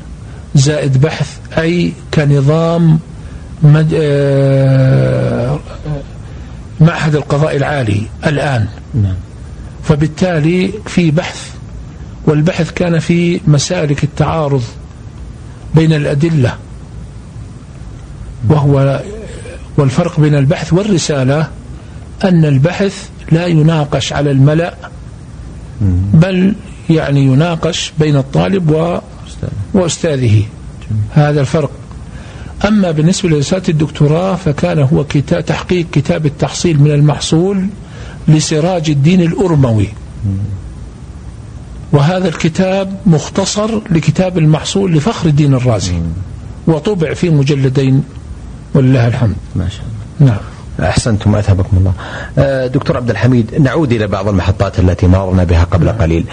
[0.56, 3.00] زائد بحث أي كنظام
[3.64, 3.94] مد...
[3.96, 5.60] آه...
[6.80, 8.68] معهد القضاء العالي الآن.
[8.94, 9.16] نعم.
[9.84, 11.50] فبالتالي في بحث
[12.26, 14.64] والبحث كان في مسالك التعارض
[15.76, 16.54] بين الأدلة
[18.50, 19.02] وهو
[19.78, 21.48] والفرق بين البحث والرسالة
[22.24, 24.74] أن البحث لا يناقش على الملأ
[26.14, 26.56] بل
[26.90, 29.00] يعني يناقش بين الطالب و
[29.74, 30.44] وأستاذه.
[31.12, 31.72] هذا الفرق.
[32.66, 37.68] أما بالنسبة لرسالة الدكتوراه فكان هو كتاب تحقيق كتاب التحصيل من المحصول
[38.28, 39.88] لسراج الدين الأرموي.
[41.92, 46.02] وهذا الكتاب مختصر لكتاب المحصول لفخر الدين الرازي.
[46.68, 48.04] وطبع في مجلدين
[48.74, 49.36] ولله الحمد.
[49.56, 49.86] ما شاء
[50.22, 50.32] الله.
[50.32, 50.42] نعم.
[50.80, 51.94] أحسنتم أثابكم الله.
[52.38, 56.26] آه، دكتور عبد الحميد نعود إلى بعض المحطات التي مررنا بها قبل قليل.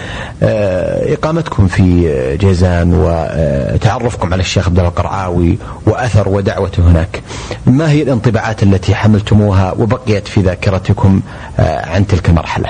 [0.43, 7.21] آه، إقامتكم في جيزان وتعرفكم على الشيخ عبد الله القرعاوي وأثر ودعوته هناك.
[7.65, 11.21] ما هي الانطباعات التي حملتموها وبقيت في ذاكرتكم
[11.59, 12.69] آه، عن تلك المرحلة؟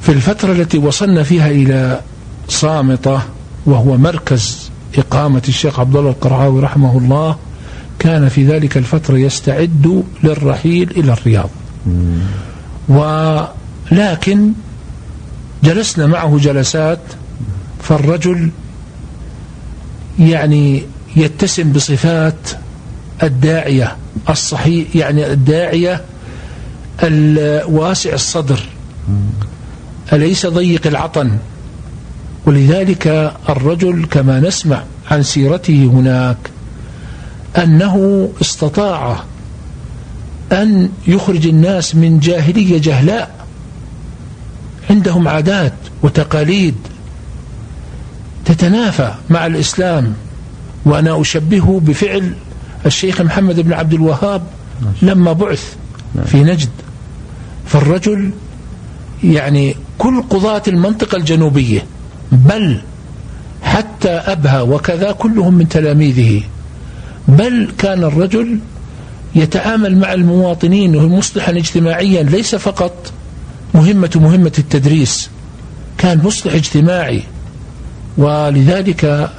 [0.00, 2.00] في الفترة التي وصلنا فيها إلى
[2.48, 3.20] صامتة
[3.66, 7.36] وهو مركز إقامة الشيخ عبد الله القرعاوي رحمه الله
[8.00, 11.50] كان في ذلك الفترة يستعد للرحيل إلى الرياض.
[12.88, 14.52] ولكن
[15.64, 16.98] جلسنا معه جلسات
[17.82, 18.50] فالرجل
[20.18, 20.82] يعني
[21.16, 22.50] يتسم بصفات
[23.22, 23.96] الداعية
[24.30, 26.04] الصحيح يعني الداعية
[27.02, 28.60] الواسع الصدر.
[30.12, 31.30] أليس ضيق العطن؟
[32.46, 36.36] ولذلك الرجل كما نسمع عن سيرته هناك
[37.58, 39.22] أنه استطاع
[40.52, 43.46] أن يخرج الناس من جاهلية جهلاء.
[44.90, 46.74] عندهم عادات وتقاليد
[48.44, 50.14] تتنافى مع الإسلام.
[50.84, 52.34] وأنا أشبهه بفعل
[52.86, 54.42] الشيخ محمد بن عبد الوهاب
[55.02, 55.74] لما بعث
[56.26, 56.68] في نجد.
[57.66, 58.30] فالرجل
[59.24, 61.84] يعني كل قضاة المنطقة الجنوبية
[62.32, 62.80] بل
[63.62, 66.42] حتى أبها وكذا كلهم من تلاميذه.
[67.30, 68.58] بل كان الرجل
[69.34, 73.12] يتعامل مع المواطنين مصلحا اجتماعيا ليس فقط
[73.74, 75.30] مهمة مهمة التدريس
[75.98, 77.22] كان مصلح اجتماعي.
[78.18, 79.30] ولذلك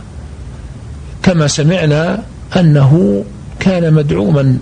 [1.24, 2.24] كما سمعنا
[2.58, 3.24] أنه
[3.60, 4.58] كان مدعوما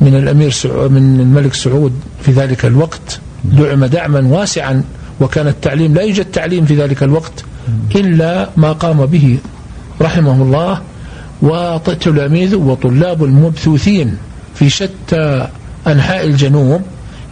[0.00, 0.54] من الأمير
[0.88, 3.20] من الملك سعود في ذلك الوقت.
[3.44, 4.84] دعم دعما واسعا
[5.20, 7.44] وكان التعليم لا يوجد تعليم في ذلك الوقت
[7.94, 9.38] إلا ما قام به
[10.00, 10.80] رحمه الله.
[11.46, 14.16] وتلاميذه وطلاب المبثوثين
[14.54, 15.48] في شتى
[15.86, 16.82] أنحاء الجنوب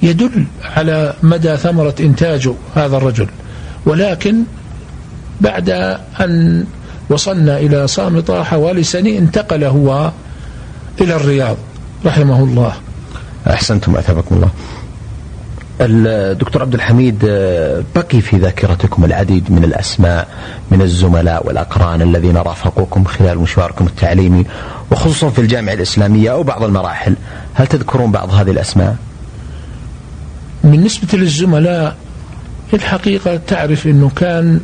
[0.03, 3.29] يدل على مدى ثمرة إنتاج هذا الرجل.
[3.87, 4.43] ولكن
[5.41, 5.71] بعد
[6.21, 6.65] أن
[7.11, 10.13] وصلنا إلى صامتة حوالي سنة انتقل هو
[11.01, 11.57] إلى الرياض
[12.07, 12.73] رحمه الله.
[13.47, 14.51] أحسنتم أثابكم الله.
[15.81, 17.19] الدكتور عبد الحميد
[17.95, 20.29] بقي في ذاكرتكم العديد من الأسماء
[20.71, 24.45] من الزملاء والأقران الذين رافقوكم خلال مشواركم التعليمي
[24.91, 27.15] وخصوصا في الجامعة الإسلامية أو بعض المراحل،
[27.55, 28.97] هل تذكرون بعض هذه الأسماء؟
[30.65, 31.97] بالنسبة للزملاء
[32.75, 34.61] الحقيقة تعرف إنه كان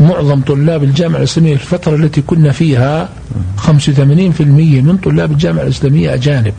[0.00, 3.08] معظم طلاب الجامعة الإسلامية في الفترة التي كنا فيها
[3.58, 3.70] 85%
[4.40, 6.54] من طلاب الجامعة الإسلامية أجانب.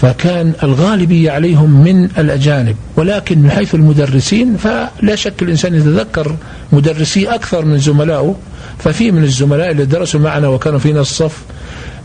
[0.00, 6.36] فكان الغالبية عليهم من الأجانب ولكن من حيث المدرسين فلا شك الإنسان يتذكر
[6.72, 8.36] مدرسي أكثر من زملائه
[8.78, 11.42] ففي من الزملاء اللي درسوا معنا وكانوا فينا الصف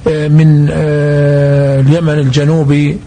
[0.07, 2.97] آه، من آه، اليمن الجنوبي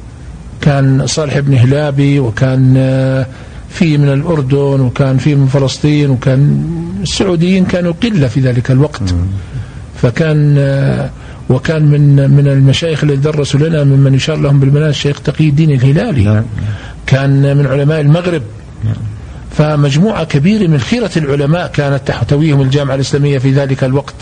[0.60, 3.26] كان صالح بن هلابي وكان آه،
[3.70, 6.64] في من الأردن وكان في من فلسطين وكان
[7.02, 9.14] السعوديين كانوا قلة في ذلك الوقت.
[10.02, 10.58] فكان
[11.48, 16.24] وكان من من المشايخ اللي درسوا لنا ممن يشار لهم بالمنال الشيخ تقي الدين الهلالي.
[16.24, 16.44] نعم.
[17.06, 18.42] كان من علماء المغرب.
[18.84, 18.94] نعم.
[19.50, 24.14] فمجموعة كبيرة من خيرة العلماء كانت تحتويهم الجامعة الإسلامية في ذلك الوقت.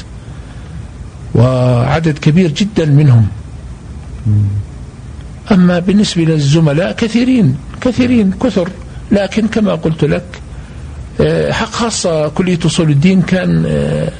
[1.34, 3.26] وعدد كبير جدا منهم.
[5.52, 8.68] أما بالنسبة للزملاء كثيرين كثيرين كثر.
[9.12, 10.24] لكن كما قلت لك
[11.20, 14.12] آه، حق خاصة كلية أصول الدين كان آه،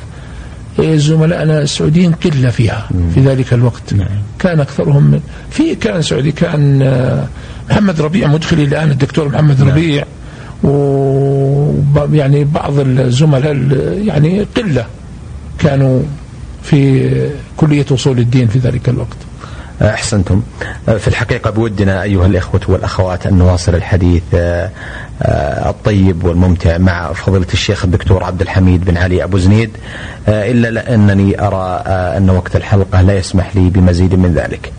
[0.82, 4.08] زملائنا السعوديين قلة فيها في ذلك الوقت نعم.
[4.38, 7.26] كان أكثرهم من في كان سعودي كان آه،
[7.70, 9.68] محمد ربيع مدخلي الآن الدكتور محمد نعم.
[9.68, 10.04] ربيع
[10.62, 13.56] ويعني بعض الزملاء
[14.04, 14.86] يعني قلة
[15.58, 16.02] كانوا
[16.62, 17.10] في
[17.56, 19.16] كلية أصول الدين في ذلك الوقت
[19.82, 20.42] أحسنتم.
[20.86, 24.70] في الحقيقة بودنا أيها الإخوة والأخوات أن نواصل الحديث آه،
[25.22, 29.70] آه، الطيب والممتع مع فضيلة الشيخ الدكتور عبد الحميد بن علي أبو زنيد.
[30.28, 34.72] إلا لأنني أرى أن وقت الحلقة لا يسمح لي بمزيد من ذلك.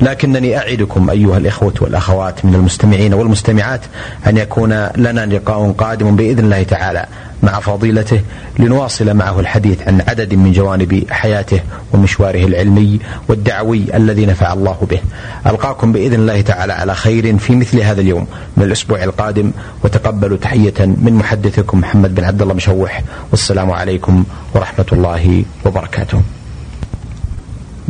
[0.00, 3.80] لكنني أعدكم أيها الإخوة والأخوات من المستمعين والمستمعات
[4.26, 7.06] أن يكون لنا لقاء قادم بإذن الله تعالى.
[7.42, 8.20] مع فضيلته
[8.58, 11.60] لنواصل معه الحديث عن عدد من جوانب حياته
[11.92, 15.00] ومشواره العلمي والدعوي الذي نفع الله به.
[15.46, 18.26] ألقاكم بإذن الله تعالى على خير في مثل هذا اليوم
[18.56, 19.50] من الأسبوع القادم
[19.84, 24.24] وتقبلوا تحية من محدثكم محمد بن عبد الله مشوح والسلام عليكم
[24.54, 26.22] ورحمة الله وبركاته.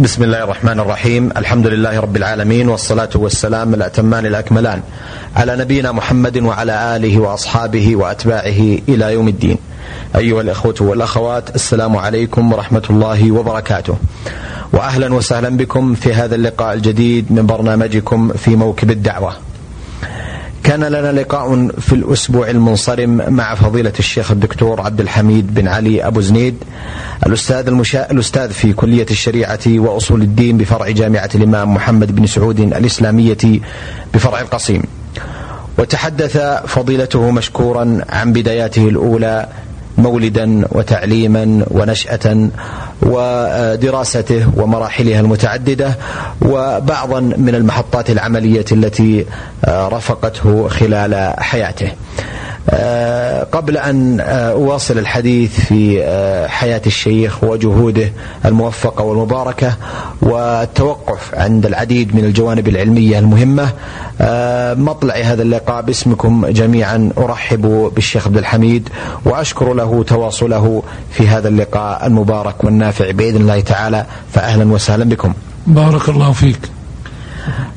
[0.02, 4.82] بسم الله الرحمن الرحيم الحمد لله رب العالمين والصلاة والسلام الأتمان الأكملان
[5.36, 9.56] على نبينا محمد وعلى آله وأصحابه وأتباعه إلى يوم الدين
[10.16, 13.96] أيها الإخوة والأخوات السلام عليكم ورحمة الله وبركاته
[14.72, 19.32] وأهلا وسهلا بكم في هذا اللقاء الجديد من برنامجكم في موكب الدعوة
[20.72, 26.20] كان لنا لقاء في الأسبوع المنصرم مع فضيلة الشيخ الدكتور عبد الحميد بن علي أبو
[26.20, 26.56] زنيد
[27.26, 28.10] الأستاذ المشا...
[28.10, 33.60] الأستاذ في كلية الشريعة وأصول الدين بفرع جامعة الإمام محمد بن سعود الإسلامية
[34.14, 34.82] بفرع القصيم.
[35.78, 39.48] وتحدث فضيلته مشكورا عن بداياته الأولى
[39.98, 42.48] مولدا وتعليما ونشأة
[43.02, 45.94] ودراسته ومراحلها المتعددة
[46.42, 49.26] وبعضا من المحطات العملية التي
[49.68, 51.92] رافقته خلال حياته.
[53.52, 56.02] قبل أن أواصل الحديث في
[56.48, 58.12] حياة الشيخ وجهوده
[58.44, 59.76] الموفقة والمباركة
[60.22, 63.72] والتوقف عند العديد من الجوانب العلمية المهمة
[64.84, 67.10] مطلع هذا اللقاء باسمكم جميعا.
[67.18, 68.88] أرحب بالشيخ عبد الحميد
[69.24, 74.06] وأشكر له تواصله في هذا اللقاء المبارك والنافع بإذن الله تعالى.
[74.32, 75.32] فأهلا وسهلا بكم.
[75.66, 76.58] بارك الله فيك.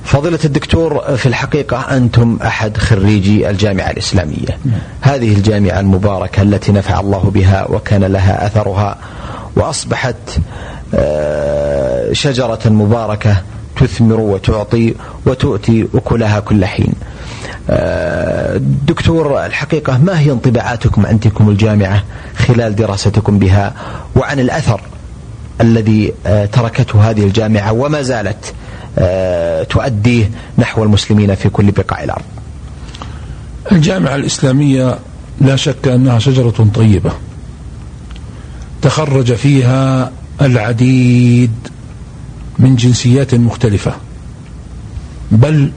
[0.03, 4.57] فضيلة الدكتور في الحقيقة أنتم أحد خريجي الجامعة الإسلامية.
[5.01, 8.97] هذه الجامعة المباركة التي نفع الله بها وكان لها أثرها
[9.55, 10.15] وأصبحت
[10.95, 13.37] آه، شجرة مباركة
[13.81, 14.93] تثمر وتعطي
[15.25, 16.93] وتؤتي أكلها كل حين.
[17.69, 22.03] آه، دكتور الحقيقة ما هي انطباعاتكم عن تلكم الجامعة
[22.37, 23.73] خلال دراستكم بها
[24.15, 24.81] وعن الأثر
[25.61, 28.53] الذي آه، تركته هذه الجامعة وما زالت
[29.69, 32.25] تؤديه نحو المسلمين في كل بقاع الأرض.
[33.71, 34.99] الجامعة الإسلامية
[35.41, 37.11] لا شك أنها شجرة طيبة.
[38.81, 41.51] تخرج فيها العديد
[42.59, 43.93] من جنسيات مختلفة.
[45.31, 45.71] بل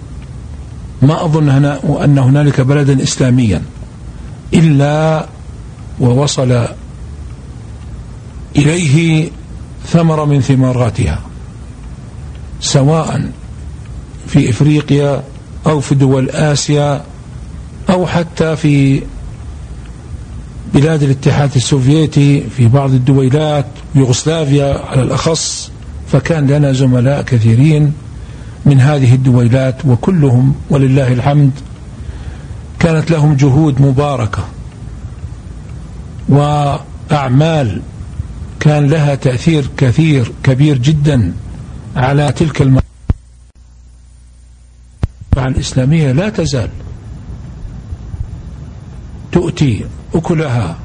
[1.02, 3.62] ما أظن هنا أن هنالك بلدا إسلاميا
[4.54, 5.26] إلا
[6.00, 6.66] ووصل
[8.56, 9.30] إليه
[9.86, 11.20] ثمرة من ثماراتها
[12.60, 13.30] سواء
[14.26, 15.22] في إفريقيا
[15.66, 17.02] أو في دول آسيا
[17.90, 19.02] أو حتى في
[20.74, 25.70] بلاد الاتحاد السوفيتي في بعض الدويلات يوغوسلافيا على الأخص
[26.12, 27.92] فكان لنا زملاء كثيرين
[28.66, 31.50] من هذه الدويلات وكلهم ولله الحمد
[32.80, 34.44] كانت لهم جهود مباركة
[36.28, 37.82] وأعمال
[38.60, 41.32] كان لها تأثير كثير كبير جدا
[41.98, 42.82] على تلك المرحلة
[45.36, 46.68] الإسلامية لا تزال
[49.32, 49.84] تؤتي
[50.14, 50.76] أكلها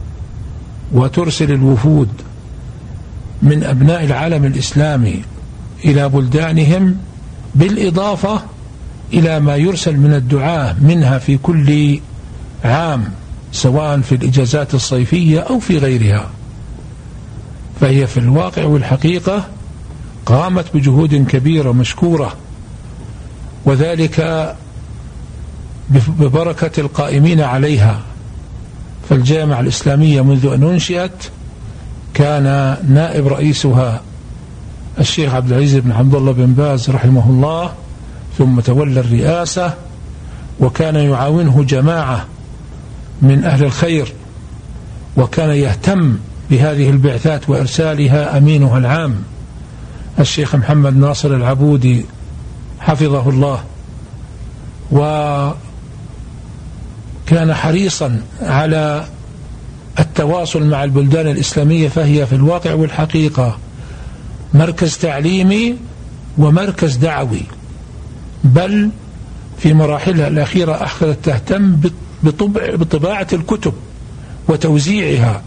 [0.94, 2.10] وترسل الوفود
[3.42, 5.22] من أبناء العالم الإسلامي
[5.86, 6.98] إلى بلدانهم
[7.56, 8.42] بالإضافة
[9.14, 12.00] إلى ما يرسل من الدعاة منها في كل
[12.64, 13.04] عام
[13.52, 16.30] سواء في الإجازات الصيفية أو في غيرها.
[17.82, 19.48] فهي في الواقع والحقيقة
[20.26, 22.34] قامت بجهود كبيرة مشكورة
[23.66, 24.56] وذلك
[25.90, 28.02] ببركة القائمين عليها.
[29.10, 31.30] فالجامعة الإسلامية منذ أن أنشئت
[32.14, 32.44] كان
[32.88, 34.02] نائب رئيسها
[35.00, 37.72] الشيخ عبد العزيز بن عبد الله بن باز رحمه الله
[38.38, 39.74] ثم تولى الرئاسة
[40.60, 42.26] وكان يعاونه جماعة
[43.22, 44.14] من أهل الخير
[45.18, 46.18] وكان يهتم
[46.50, 49.16] بهذه البعثات وإرسالها أمينها العام.
[50.20, 52.06] الشيخ محمد ناصر العبودي
[52.80, 53.64] حفظه الله.
[54.92, 55.54] وكان
[57.54, 59.06] حريصا على
[60.00, 63.58] التواصل مع البلدان الإسلامية فهي في الواقع والحقيقة
[64.54, 65.76] مركز تعليمي
[66.38, 67.44] ومركز دعوي.
[68.44, 68.90] بل
[69.58, 71.80] في مراحلها الأخيرة أخذت تهتم
[72.24, 73.74] بطبع بطباعة الكتب
[74.48, 75.42] وتوزيعها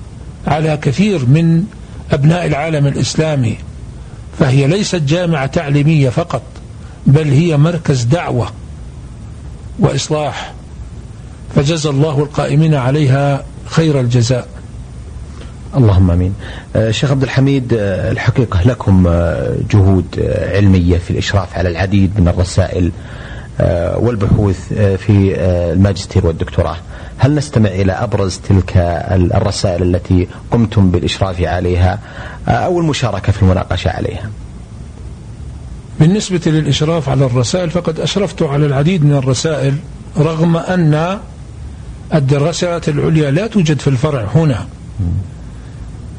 [0.46, 1.64] على كثير من
[2.12, 3.56] أبناء العالم الإسلامي.
[4.38, 6.42] فهي ليست جامعة تعليمية فقط
[7.06, 8.50] بل هي مركز دعوة
[9.78, 10.52] وإصلاح.
[11.56, 14.48] فجزى الله القائمين عليها خير الجزاء.
[15.76, 16.34] اللهم آمين.
[16.76, 20.06] آه، شيخ عبد الحميد آه، الحقيقة لكم آه، جهود
[20.38, 22.92] علمية في الإشراف على العديد من الرسائل.
[23.96, 25.34] والبحوث في
[25.72, 26.76] الماجستير والدكتوراه.
[27.18, 28.72] هل نستمع إلى أبرز تلك
[29.34, 31.98] الرسائل التي قمتم بالإشراف عليها
[32.48, 34.30] أو المشاركة في المناقشة عليها؟
[36.00, 39.74] بالنسبة للإشراف على الرسائل فقد أشرفت على العديد من الرسائل
[40.18, 41.18] رغم أن
[42.14, 44.66] الدراسات العليا لا توجد في الفرع هنا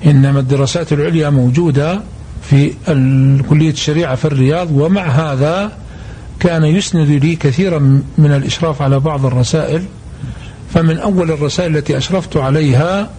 [0.05, 2.01] إنما الدراسات العليا موجودة
[2.41, 2.73] في
[3.49, 5.71] كلية الشريعة في الرياض ومع هذا
[6.39, 7.79] كان يسند لي كثيرا
[8.17, 9.83] من الاشراف على بعض الرسائل
[10.73, 13.09] فمن أول الرسائل التي أشرفت عليها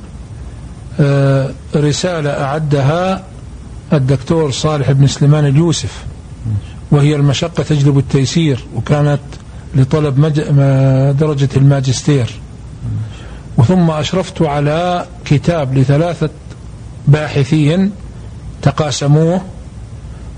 [1.01, 3.25] آه، رسالة أعدها
[3.93, 6.05] الدكتور صالح بن سليمان اليوسف
[6.91, 9.21] وهي المشقة تجلب التيسير وكانت
[9.75, 10.21] لطلب
[11.19, 12.31] درجة الماجستير.
[13.57, 16.31] وثم أشرفت على كتاب لثلاثة
[17.09, 17.91] باحثين
[18.63, 19.43] تقاسموه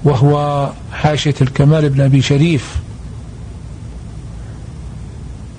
[0.05, 2.77] وهو حاشية الكمال بن أبي شريف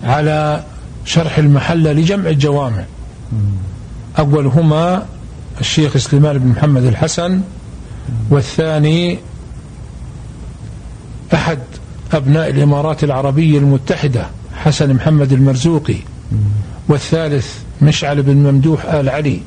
[0.04, 0.64] على
[1.06, 2.84] شرح المحلة لجمع الجوامع.
[4.20, 5.06] أولهما
[5.60, 7.42] الشيخ سليمان بن محمد الحسن
[8.30, 9.20] والثاني
[11.34, 11.60] أحد
[12.14, 14.26] أبناء الإمارات العربية المتحدة
[14.56, 15.98] حسن محمد المرزوقي
[16.88, 19.40] والثالث مشعل بن ممدوح آل علي.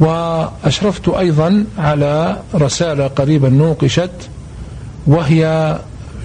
[0.00, 4.10] وأشرفت أيضا على رسالة قريبا نوقشت
[5.06, 5.78] وهي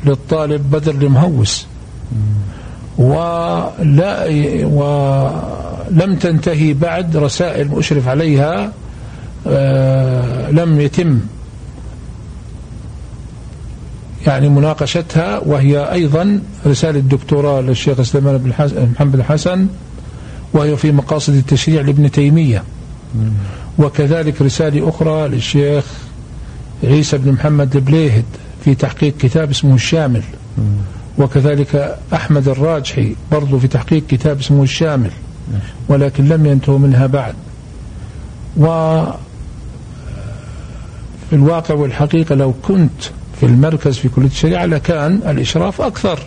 [0.06, 1.66] للطالب بدر المهوس.
[2.98, 4.26] ولا
[4.66, 8.72] ولم تنتهي بعد رسائل مشرف عليها
[9.48, 11.20] آه، لم يتم
[14.28, 18.54] يعني مناقشتها وهي أيضا رسالة دكتوراه للشيخ سليمان بن
[18.96, 19.68] محمد الحسن
[20.54, 22.64] وهي في مقاصد التشريع لابن تيمية.
[23.80, 25.86] وكذلك رسالة أخرى للشيخ
[26.84, 28.26] عيسى بن محمد البليهد
[28.66, 30.22] في تحقيق كتاب اسمه الشامل.
[31.18, 35.12] وكذلك أحمد الراجحي برضو في تحقيق كتاب اسمه الشامل.
[35.90, 37.36] ولكن لم ينتهوا منها بعد.
[38.58, 38.66] و
[41.30, 43.04] في الواقع والحقيقة لو كنت
[43.40, 46.20] في المركز في كلية الشريعة لكان الإشراف أكثر.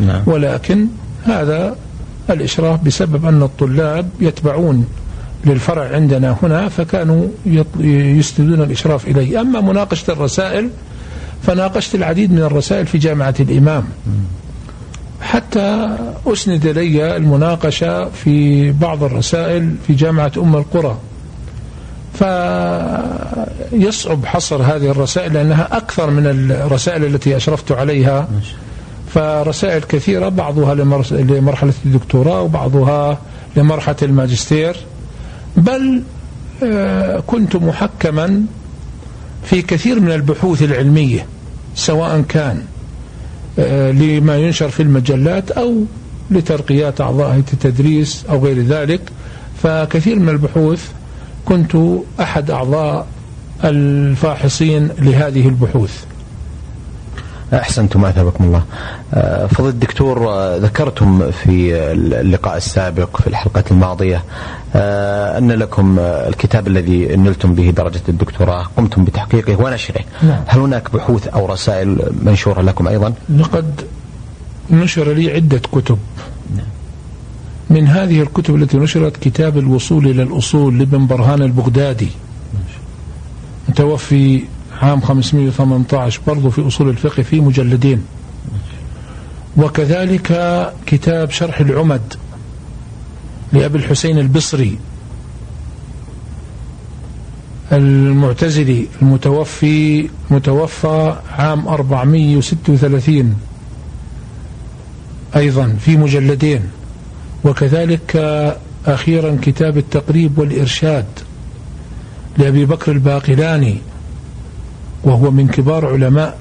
[0.00, 0.22] نعم.
[0.26, 0.86] ولكن
[1.24, 1.76] هذا
[2.30, 4.86] الإشراف بسبب أن الطلاب يتبعون
[5.46, 7.26] للفرع عندنا هنا فكانوا
[7.78, 9.40] يسندون الإشراف إليه.
[9.40, 10.70] أما مناقشة الرسائل
[11.42, 13.84] فناقشت العديد من الرسائل في جامعة الإمام.
[15.20, 20.96] حتى أسند لي المناقشة في بعض الرسائل في جامعة أم القرى.
[23.72, 28.28] فيصعب حصر هذه الرسائل لأنها أكثر من الرسائل التي أشرفت عليها.
[29.14, 30.74] فرسائل كثيرة بعضها
[31.10, 33.18] لمرحلة الدكتوراه وبعضها
[33.56, 34.76] لمرحلة الماجستير.
[35.56, 36.02] بل
[36.62, 38.42] آه، كنت محكما
[39.44, 41.26] في كثير من البحوث العلمية
[41.74, 42.62] سواء كان
[43.58, 45.84] آه، لما ينشر في المجلات أو
[46.30, 49.00] لترقيات أعضاء التدريس أو غير ذلك.
[49.62, 50.88] فكثير من البحوث
[51.44, 51.76] كنت
[52.20, 53.06] أحد أعضاء
[53.64, 56.04] الفاحصين لهذه البحوث.
[57.54, 58.62] أحسنتم أثابكم الله.
[59.14, 64.24] آه، فضل الدكتور آه، ذكرتم في اللقاء السابق في الحلقة الماضية
[64.76, 70.40] آه، أن لكم الكتاب الذي نلتم به درجة الدكتوراه قمتم بتحقيقه ونشره نعم.
[70.46, 73.80] هل هناك بحوث أو رسائل منشورة لكم أيضا؟ لقد
[74.70, 75.98] نشر لي عدة كتب.
[76.56, 76.66] نعم.
[77.70, 82.08] من هذه الكتب التي نشرت كتاب الوصول إلى الأصول لابن برهان البغدادي.
[83.68, 84.44] متوفي
[84.84, 88.04] عام 518 برضو في أصول الفقه في مجلدين.
[89.56, 90.28] وكذلك
[90.86, 92.14] كتاب شرح العمد
[93.52, 94.78] لأبي الحسين البصري
[97.72, 103.34] المعتزلي المتوفي متوفى عام 436
[105.36, 106.60] أيضا في مجلدين.
[107.44, 108.16] وكذلك
[108.86, 111.06] أخيرا كتاب التقريب والإرشاد
[112.38, 113.78] لأبي بكر الباقلاني
[115.04, 116.38] وهو من كبار علماء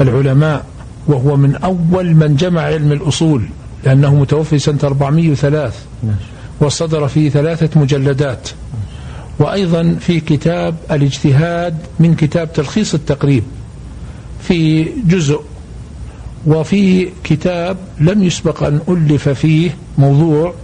[0.00, 0.64] العلماء
[1.06, 3.48] وهو من أول من جمع علم الأصول
[3.84, 5.72] لأنه متوفي سنة 403
[6.60, 8.48] وصدر في ثلاثة مجلدات.
[9.38, 13.42] وأيضا في كتاب الاجتهاد من كتاب تلخيص التقريب
[14.40, 15.40] في جزء
[16.46, 20.54] وفي كتاب لم يسبق أن ألف فيه موضوع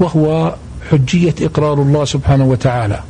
[0.00, 0.54] وهو
[0.90, 3.00] حجية إقرار الله سبحانه وتعالى.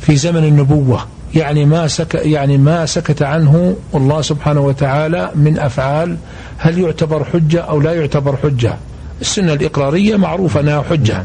[0.00, 1.06] في زمن النبوة.
[1.34, 6.16] يعني ما سك يعني ما سكت عنه الله سبحانه وتعالى من أفعال
[6.58, 8.76] هل يعتبر حجة أو لا يعتبر حجة.
[9.20, 11.24] السنة الإقرارية معروفة أنها حجة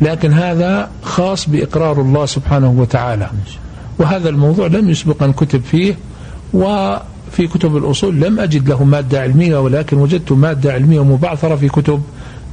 [0.00, 3.30] لكن هذا خاص بإقرار الله سبحانه وتعالى.
[3.98, 5.94] وهذا الموضوع لم يسبق أن كتب فيه
[6.54, 12.02] وفي كتب الأصول لم أجد له مادة علمية ولكن وجدت مادة علمية مبعثرة في كتب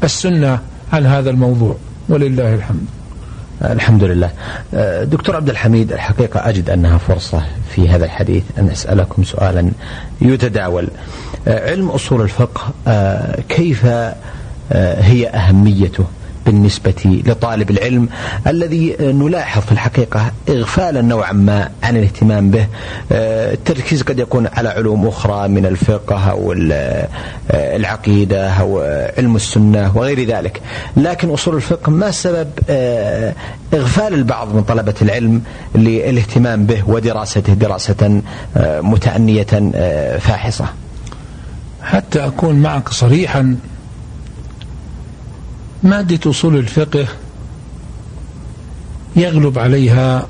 [0.03, 0.59] السنة
[0.93, 1.75] عن هذا الموضوع.
[2.09, 2.94] ولله الحمد.
[3.61, 4.31] الحمد لله
[4.73, 7.43] آه، دكتور عبد الحميد الحقيقة أجد أنها فرصة
[7.75, 9.71] في هذا الحديث أن أسألكم سؤالا
[10.21, 10.87] يتداول.
[11.47, 13.85] آه، علم أصول الفقه آه، كيف
[14.99, 16.05] هي أهميته؟
[16.45, 18.09] بالنسبة لطالب العلم
[18.47, 22.67] الذي نلاحظ في الحقيقة إغفالا نوعا ما عن الاهتمام به.
[23.11, 27.07] آه، التركيز قد يكون على علوم أخرى من الفقه أو آه،
[27.51, 28.79] العقيدة أو
[29.17, 30.61] علم السنة وغير ذلك.
[30.97, 33.33] لكن أصول الفقه ما سبب آه،
[33.73, 35.41] إغفال البعض من طلبة العلم
[35.75, 38.21] للاهتمام به ودراسته دراسة
[38.81, 39.71] متأنية
[40.19, 40.65] فاحصة.
[41.83, 43.57] حتى أكون معك صريحا
[45.85, 47.07] مادة أصول الفقه
[49.15, 50.27] يغلب عليها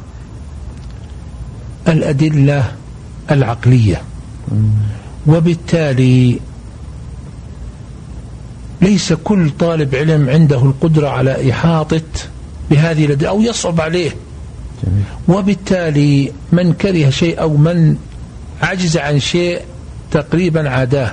[1.88, 2.72] الأدلة
[3.32, 4.02] العقلية.
[5.28, 6.40] وبالتالي
[8.82, 12.02] ليس كل طالب علم عنده القدرة على إحاطة
[12.72, 14.12] بهذه الأدلة أو يصعب عليه.
[15.28, 17.96] وبالتالي من كره شيء أو من
[18.62, 19.62] عجز عن شيء
[20.12, 21.12] تقريبا عاداه.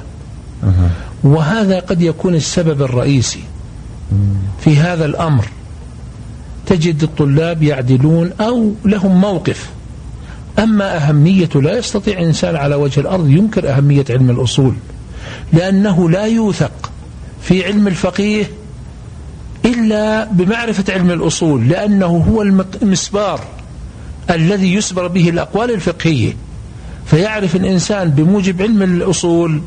[1.24, 3.42] وهذا قد يكون السبب الرئيسي.
[4.64, 5.44] في هذا الأمر.
[6.66, 9.70] تجد الطلاب يعدلون أو لهم موقف.
[10.58, 14.74] أما أهمية لا يستطيع إنسان على وجه الأرض ينكر أهمية علم الأصول.
[15.52, 16.92] لأنه لا يوثق
[17.42, 18.50] في علم الفقيه
[19.64, 23.40] إلا بمعرفة علم الأصول لأنه هو المسبار
[24.30, 26.36] الذي يسبر به الأقوال الفقهية.
[27.06, 29.60] فيعرف الإنسان بموجب علم الأصول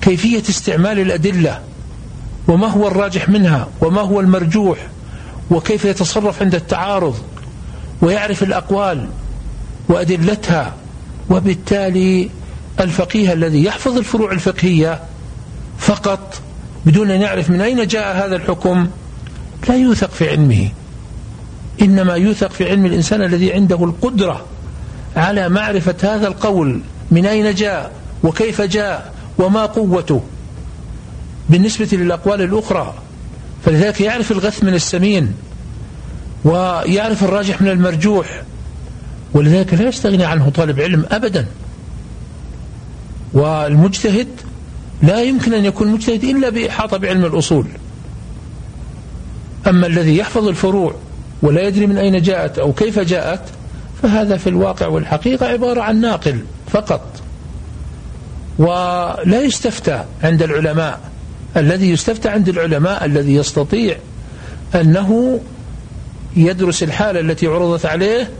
[0.00, 1.60] كيفية استعمال الأدلة
[2.48, 4.78] وما هو الراجح منها وما هو المرجوح
[5.50, 7.16] وكيف يتصرف عند التعارض
[8.02, 9.08] ويعرف الأقوال
[9.88, 10.74] وأدلتها
[11.30, 12.30] وبالتالي
[12.80, 15.00] الفقيه الذي يحفظ الفروع الفقهية
[15.78, 16.40] فقط
[16.86, 18.88] بدون أن يعرف من أين جاء هذا الحكم
[19.68, 20.68] لا يوثق في علمه.
[21.82, 24.44] إنما يوثق في علم الإنسان الذي عنده القدرة
[25.16, 26.80] على معرفة هذا القول
[27.10, 30.22] من أين جاء وكيف جاء وما قوته.
[31.50, 32.94] بالنسبة للأقوال الأخرى.
[33.64, 35.34] فلذلك يعرف الغث من السمين
[36.44, 38.42] ويعرف الراجح من المرجوح
[39.34, 41.46] ولذلك لا يستغني عنه طالب علم أبدا.
[43.32, 44.28] والمجتهد
[45.02, 47.66] لا يمكن أن يكون مجتهد إلا بإحاطة بعلم الأصول.
[49.66, 50.94] أما الذي يحفظ الفروع
[51.42, 53.42] ولا يدري من أين جاءت أو كيف جاءت
[54.02, 56.40] فهذا في الواقع والحقيقة عبارة عن ناقل
[56.70, 57.22] فقط
[58.58, 61.00] ولا يستفتى عند العلماء.
[61.56, 63.96] الذي يستفتى عند العلماء الذي يستطيع
[64.74, 65.40] أنه
[66.36, 68.30] يدرس الحالة التي عرضت عليه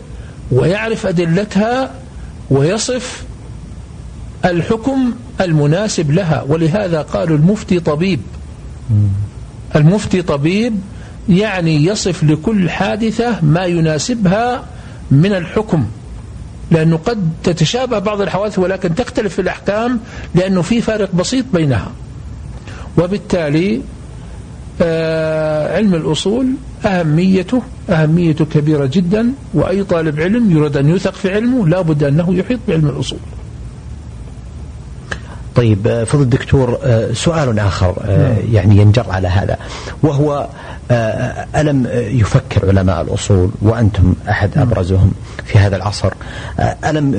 [0.52, 1.90] ويعرف أدلتها
[2.50, 3.24] ويصف
[4.44, 6.44] الحكم المناسب لها.
[6.48, 8.20] ولهذا قالوا المفتي طبيب.
[9.76, 10.80] المفتي طبيب
[11.28, 14.64] يعني يصف لكل حادثة ما يناسبها
[15.10, 15.86] من الحكم.
[16.70, 20.00] لأنه قد تتشابه بعض الحوادث ولكن تختلف في الأحكام
[20.34, 21.92] لأنه في فارق بسيط بينها.
[22.98, 23.80] وبالتالي
[24.82, 26.46] آه علم الأصول
[26.84, 32.34] أهميته أهمية كبيرة جدا وأي طالب علم يريد أن يوثق في علمه لا بد أنه
[32.34, 33.18] يحيط بعلم الأصول.
[35.54, 38.36] طيب آه، فضل الدكتور آه، سؤال آخر آه، نعم.
[38.52, 39.56] يعني ينجر على هذا
[40.02, 40.46] وهو
[41.56, 44.66] ألم يفكر علماء الأصول وأنتم أحد نعم.
[44.66, 45.12] أبرزهم
[45.44, 46.12] في هذا العصر
[46.84, 47.14] ألم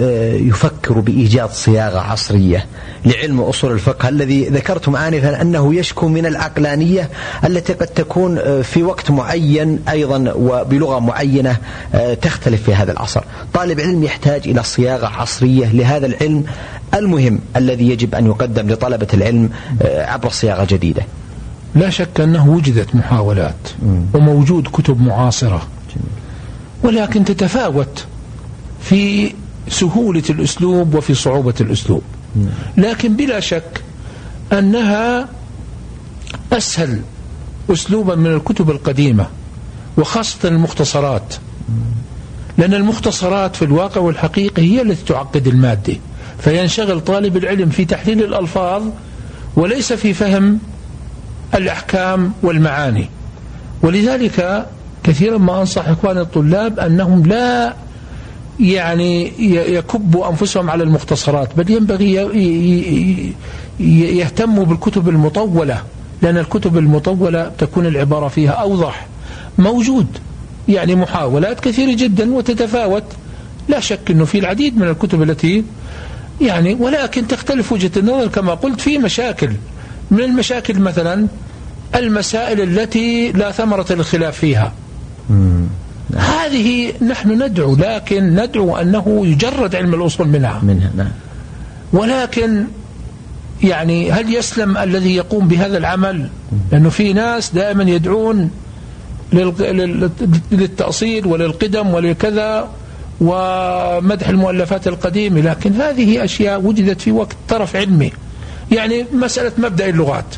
[0.49, 2.65] يفكروا بإيجاد صياغة عصرية
[3.05, 7.09] لعلم أصول الفقه الذي ذكرتم آنفا أنه يشكو من العقلانية
[7.45, 11.57] التي قد تكون في وقت معين أيضا وبلغة معينة
[12.21, 13.23] تختلف في هذا العصر
[13.53, 16.45] طالب علم يحتاج إلى صياغة عصرية لهذا العلم
[16.93, 19.49] المهم الذي يجب أن يقدم لطلبة العلم
[19.81, 21.03] آه، عبر صياغة جديدة.
[21.75, 23.69] لا شك أنه وجدت محاولات
[24.13, 25.67] وموجود كتب معاصرة.
[26.83, 28.05] ولكن تتفاوت
[28.81, 29.33] في
[29.69, 32.01] سهولة الأسلوب وفي صعوبة الأسلوب.
[32.77, 33.81] لكن بلا شك
[34.53, 35.27] أنها
[36.53, 37.01] أسهل
[37.69, 39.25] أسلوبا من الكتب القديمة
[39.97, 41.35] وخاصة المختصرات.
[42.57, 45.95] لأن المختصرات في الواقع والحقيقة هي التي تعقد المادة.
[46.41, 48.83] فينشغل طالب العلم في تحليل الألفاظ
[49.55, 50.59] وليس في فهم
[51.55, 53.09] الأحكام والمعاني.
[53.81, 54.65] ولذلك
[55.03, 57.73] كثيرا ما أنصح إخواني الطلاب أنهم لا
[58.59, 59.33] يعني
[59.75, 62.13] يكبوا أنفسهم على المختصرات بل ينبغي
[63.79, 65.83] يهتموا بالكتب المطولة
[66.21, 69.07] لأن الكتب المطولة تكون العبارة فيها أوضح
[69.57, 70.07] موجود
[70.67, 73.03] يعني محاولات كثيرة جدا وتتفاوت.
[73.69, 75.63] لا شك أنه في العديد من الكتب التي
[76.41, 79.51] يعني ولكن تختلف وجهة النظر كما قلت في مشاكل.
[80.11, 81.27] من المشاكل مثلا
[81.95, 84.73] المسائل التي لا ثمرة للخلاف فيها.
[86.15, 90.59] هذه نحن ندعو لكن ندعو أنه يجرد علم الأصول منها.
[90.63, 91.11] منها نعم.
[91.93, 92.65] ولكن
[93.63, 96.29] يعني هل يسلم الذي يقوم بهذا العمل؟
[96.71, 98.51] لأنه في ناس دائما يدعون
[100.51, 102.69] للتأصيل وللقدم ولكذا.
[103.21, 108.11] ومدح المؤلفات القديمة لكن هذه أشياء وجدت في وقت طرف علمي.
[108.71, 110.35] يعني مسألة مبدأ اللغات.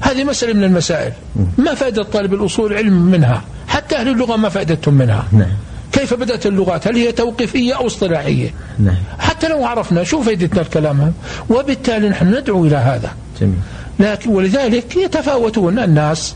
[0.00, 1.12] هذه مسألة من المسائل.
[1.58, 5.24] ما فائدة طالب الأصول علم منها؟ حتى أهل اللغة ما فائدتهم منها.
[5.32, 5.48] نعم.
[5.92, 8.96] كيف بدأت اللغات؟ هل هي توقيفية أو اصطلاحية؟ نعم.
[9.18, 11.12] حتى لو عرفنا شو فائدتنا الكلام.
[11.50, 13.10] وبالتالي نحن ندعو إلى هذا.
[13.40, 13.54] جميل.
[14.00, 16.34] لكن ولذلك يتفاوتون الناس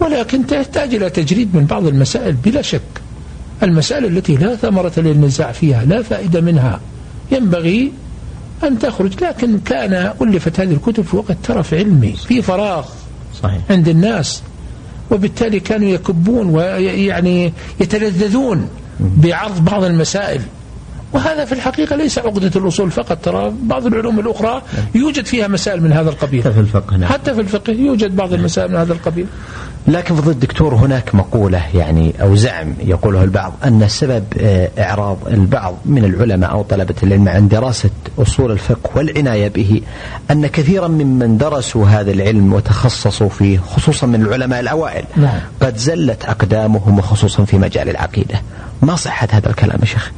[0.00, 3.01] ولكن تحتاج إلى تجريد من بعض المسائل بلا شك.
[3.62, 6.80] المسألة التي لا ثمرة للنزاع فيها لا فائدة منها.
[7.32, 7.92] ينبغي
[8.64, 12.84] أن تخرج لكن كان ألفت هذه الكتب في وقت ترف علمي في فراغ
[13.42, 13.60] صحيح.
[13.70, 14.42] عند الناس.
[15.10, 18.68] وبالتالي كانوا يكبون ويعني يتلذذون
[19.00, 20.40] بعرض بعض المسائل.
[21.12, 24.62] وهذا في الحقيقة ليس عقدة الأصول فقط ترى بعض العلوم الأخرى
[24.94, 27.12] يوجد فيها مسائل من هذا القبيل حتى في الفقه نعم.
[27.12, 29.26] حتى في الفقه يوجد بعض المسائل من هذا القبيل
[29.88, 35.74] لكن فضل الدكتور هناك مقولة يعني أو زعم يقوله البعض أن سبب آه، إعراض البعض
[35.84, 39.82] من العلماء أو طلبة العلم عن دراسة أصول الفقه والعناية به
[40.30, 45.40] أن كثيرا ممن درسوا هذا العلم وتخصصوا فيه خصوصا من العلماء الأوائل نعم.
[45.60, 48.40] قد زلت أقدامهم وخصوصا في مجال العقيدة
[48.82, 50.12] ما صحة هذا الكلام يا شيخ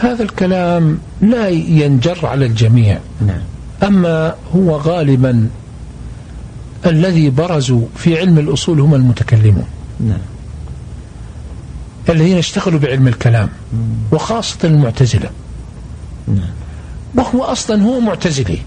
[0.00, 2.98] هذا الكلام لا ينجر على الجميع.
[3.26, 3.40] نعم.
[3.82, 5.48] أما هو غالبا
[6.86, 9.66] الذي برزوا في علم الأصول هم المتكلمون.
[10.00, 10.18] نعم.
[12.08, 13.48] الذين اشتغلوا بعلم الكلام
[14.12, 15.30] وخاصة المعتزلة.
[16.28, 16.50] نعم.
[17.14, 18.58] وهو أصلا هو معتزلي.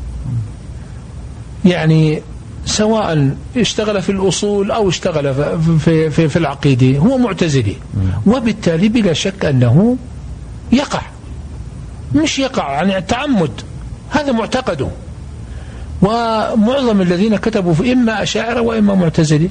[1.65, 2.21] يعني
[2.65, 5.33] سواء اشتغل في الأصول أو اشتغل
[5.79, 7.75] في, في, في العقيدة هو معتزلي.
[8.25, 9.97] وبالتالي بلا شك أنه
[10.71, 11.01] يقع.
[12.15, 13.51] مش يقع يعني التعمد
[14.09, 14.87] هذا معتقده.
[16.01, 19.49] ومعظم الذين كتبوا في إما أشاعرة وإما معتزلي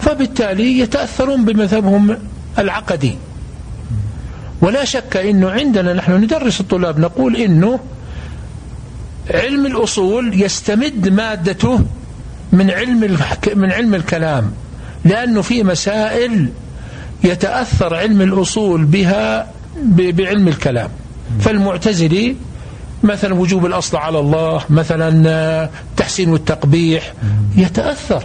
[0.00, 2.16] فبالتالي يتأثرون بمذهبهم
[2.58, 3.16] العقدي.
[4.60, 7.80] ولا شك أنه عندنا نحن ندرس الطلاب نقول أنه
[9.30, 11.80] علم الأصول يستمد مادته
[12.52, 13.18] من علم
[13.54, 14.52] من علم الكلام.
[15.04, 16.48] لأنه في مسائل
[17.24, 19.50] يتأثر علم الأصول بها
[19.86, 20.90] بعلم الكلام.
[21.40, 22.36] فالمعتزلي
[23.02, 27.12] مثلا وجوب الأصل على الله مثلا آه، تحسين والتقبيح
[27.56, 28.24] يتأثر.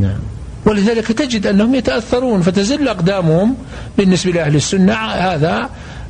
[0.00, 0.18] نعم.
[0.66, 3.54] ولذلك تجد أنهم يتأثرون فتزل أقدامهم
[3.98, 4.94] بالنسبة لأهل السنة.
[4.94, 5.68] هذا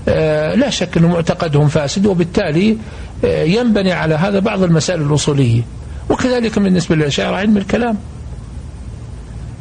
[0.08, 2.76] آه، لا شك أن معتقدهم فاسد وبالتالي
[3.24, 5.62] آه، ينبني على هذا بعض المسائل الأصولية.
[6.10, 7.96] وكذلك بالنسبة للأشاعرة علم الكلام.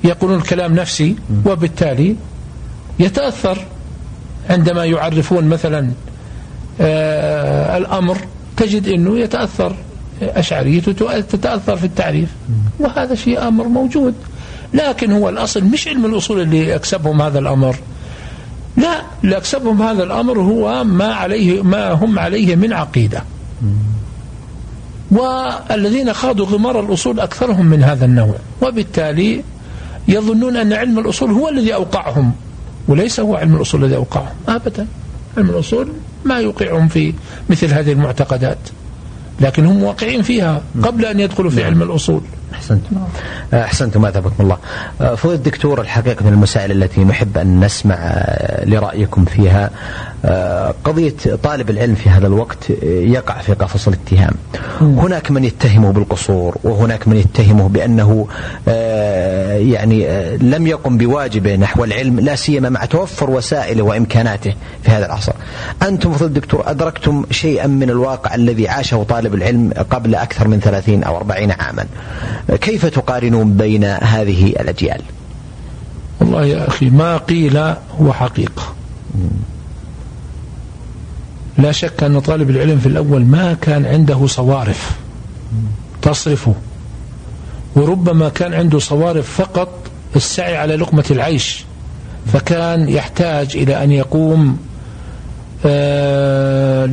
[0.03, 1.15] يقولون الكلام نفسي
[1.45, 2.15] وبالتالي
[2.99, 3.57] يتأثر
[4.49, 5.91] عندما يعرفون مثلا
[6.81, 8.17] الأمر
[8.57, 9.75] تجد أنه يتأثر
[10.21, 12.29] أشعريته تتأثر في التعريف
[12.79, 14.13] وهذا شيء أمر موجود.
[14.73, 17.75] لكن هو الأصل مش علم الأصول اللي أكسبهم هذا الأمر.
[18.77, 23.23] لا اللي أكسبهم هذا الأمر هو ما عليه ما هم عليه من عقيدة.
[25.11, 28.35] والذين خاضوا غمار الأصول أكثرهم من هذا النوع.
[28.61, 29.43] وبالتالي
[30.07, 32.31] يظنون أن علم الأصول هو الذي أوقعهم
[32.87, 34.35] وليس هو علم الأصول الذي أوقعهم.
[34.47, 34.87] أبدا.
[35.37, 35.87] علم الأصول
[36.25, 37.13] ما يوقعهم في
[37.49, 38.57] مثل هذه المعتقدات.
[39.39, 42.21] لكن هم واقعين فيها قبل أن يدخلوا في علم الأصول.
[42.53, 42.97] أحسنتم.
[43.53, 44.57] أحسنتم أثابكم الله.
[45.15, 48.25] فضيلة الدكتور الحقيقة من المسائل التي نحب أن نسمع
[48.63, 49.69] لرأيكم فيها.
[50.83, 54.33] قضية طالب العلم في هذا الوقت يقع في قفص الاتهام.
[54.81, 58.27] هناك من يتهمه بالقصور وهناك من يتهمه بأنه
[59.71, 60.07] يعني
[60.37, 64.53] لم يقم بواجبه نحو العلم لا سيما مع توفر وسائله وإمكاناته
[64.83, 65.33] في هذا العصر.
[65.81, 71.03] أنتم فضل الدكتور أدركتم شيئا من الواقع الذي عاشه طالب العلم قبل أكثر من ثلاثين
[71.03, 71.85] أو أربعين عاما؟
[72.61, 75.01] كيف تقارنون بين هذه الأجيال؟
[76.21, 77.57] والله يا أخي ما قيل
[78.01, 78.73] هو حقيقة.
[81.57, 84.91] لا شك أن طالب العلم في الأول ما كان عنده صوارف
[86.01, 86.55] تصرفه
[87.75, 89.69] وربما كان عنده صوارف فقط
[90.15, 91.63] السعي على لقمة العيش
[92.33, 94.57] فكان يحتاج إلى أن يقوم
[95.65, 96.85] آه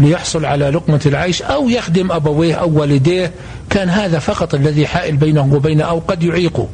[0.00, 3.32] ليحصل على لقمة العيش أو يخدم أبويه أو والديه
[3.70, 6.68] كان هذا فقط الذي حائل بينه وبين أو قد يعيقه.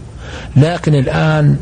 [0.57, 1.57] لكن الآن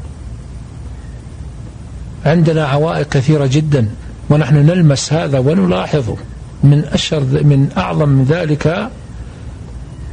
[2.26, 3.88] عندنا عوائق كثيرة جدا.
[4.30, 6.16] ونحن نلمس هذا ونلاحظه
[6.64, 8.88] من أشهر من أعظم من ذلك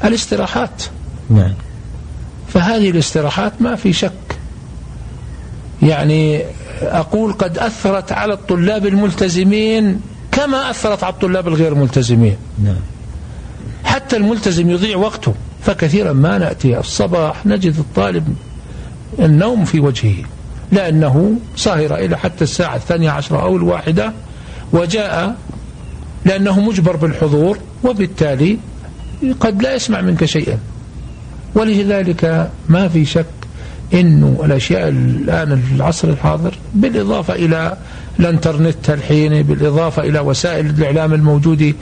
[0.06, 0.84] الاستراحات.
[1.30, 1.54] نعم.
[2.48, 4.12] فهذه الاستراحات ما في شك.
[5.82, 6.44] يعني
[6.82, 10.02] أقول قد أثرت على الطلاب الملتزمين
[10.32, 12.38] كما أثرت على الطلاب الغير ملتزمين.
[12.64, 12.76] نعم.
[13.84, 15.34] حتى الملتزم يضيع وقته
[15.64, 16.80] فكثيرا ما نأتي.
[16.80, 18.36] الصباح نجد الطالب
[19.20, 20.24] النوم في وجهه.
[20.72, 24.14] لأنه سهر إلى حتى الساعة الثانية عشرة أو الواحدة
[24.74, 25.36] وجاء
[26.26, 28.58] لأنه مجبر بالحضور وبالتالي
[29.40, 30.58] قد لا يسمع منك شيئا
[31.56, 33.26] ولذلك ما في شك
[33.94, 37.78] إنه الأشياء الآن في العصر الحاضر بالإضافة إلى
[38.20, 41.74] الإنترنت الحين بالإضافة إلى وسائل الإعلام الموجودة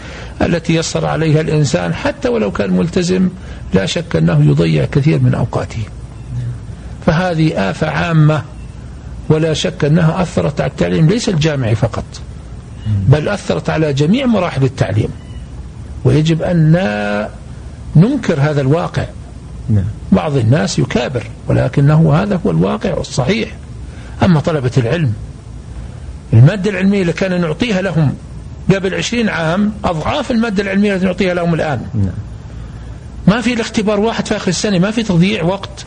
[0.42, 3.30] التي يسر عليها الإنسان حتى ولو كان ملتزم
[3.74, 5.84] لا شك أنه يضيع كثير من أوقاته.
[7.06, 8.42] فهذه آفة عامة
[9.30, 12.06] ولا شك أنها أثرت على التعليم ليس الجامعي فقط
[13.08, 15.10] بل أثرت على جميع مراحل التعليم.
[16.06, 17.30] ويجب أن لا
[17.96, 19.06] ننكر هذا الواقع
[19.70, 19.84] نعم.
[20.12, 23.50] بعض الناس يكابر ولكنه هذا هو الواقع الصحيح
[24.24, 25.14] أما طلبة العلم
[26.34, 28.14] المادة العلمية اللي كان نعطيها لهم
[28.74, 32.14] قبل عشرين عام أضعاف المادة العلمية التي نعطيها لهم الآن نعم.
[33.28, 35.86] ما في الاختبار واحد في آخر السنة ما في تضييع وقت.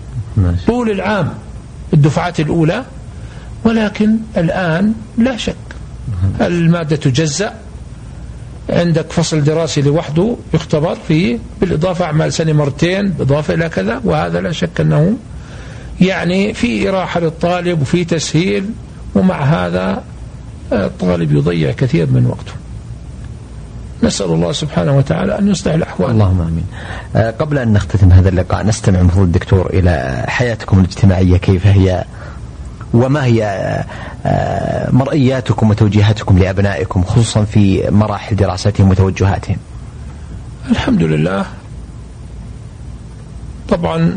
[0.66, 1.34] طول العام
[1.94, 2.84] الدفعات الأولى
[3.64, 5.56] ولكن الآن لا شك.
[6.40, 7.52] المادة تجزأ.
[8.70, 14.52] عندك فصل دراسي لوحده يختبر فيه بالإضافة أعمال سنة مرتين بالإضافة إلى كذا وهذا لا
[14.52, 15.16] شك أنه
[16.00, 18.64] يعني في إراحة للطالب وفي تسهيل
[19.14, 20.02] ومع هذا
[20.72, 22.52] الطالب يضيع كثير من وقته.
[24.02, 26.10] نسأل الله سبحانه وتعالى أن يصلح الأحوال.
[26.10, 26.64] اللهم آمين.
[27.16, 32.04] آه، قبل أن نختتم هذا اللقاء نستمع فضل الدكتور إلى حياتكم الاجتماعية كيف هي
[32.94, 33.44] وما هي
[34.26, 39.56] آه، مرئياتكم وتوجيهاتكم لأبنائكم خصوصا في مراحل دراستهم وتوجهاتهم؟
[40.70, 41.44] الحمد لله.
[43.68, 44.16] طبعا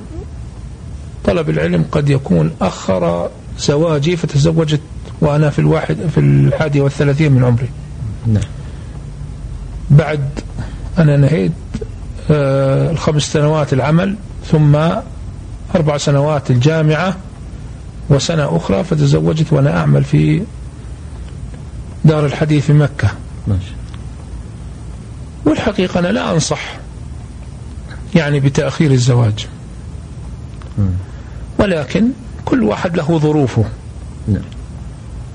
[1.25, 4.81] طلب العلم قد يكون أخر زواجي فتزوجت
[5.21, 7.69] وأنا في الواحد في الحادي والثلاثين من عمري.
[8.27, 8.43] نعم.
[9.89, 10.29] بعد
[10.97, 11.51] أنا نهيت
[12.31, 14.15] آه الخمس سنوات العمل
[14.51, 14.75] ثم
[15.75, 17.15] أربع سنوات الجامعة
[18.09, 20.41] وسنة أخرى فتزوجت وأنا أعمل في
[22.05, 23.09] دار الحديث في مكة.
[23.47, 23.71] ماشي.
[25.45, 26.77] والحقيقة أنا لا أنصح
[28.15, 29.47] يعني بتأخير الزواج.
[31.59, 32.07] ولكن
[32.45, 33.65] كل واحد له ظروفه.
[34.27, 34.43] نعم.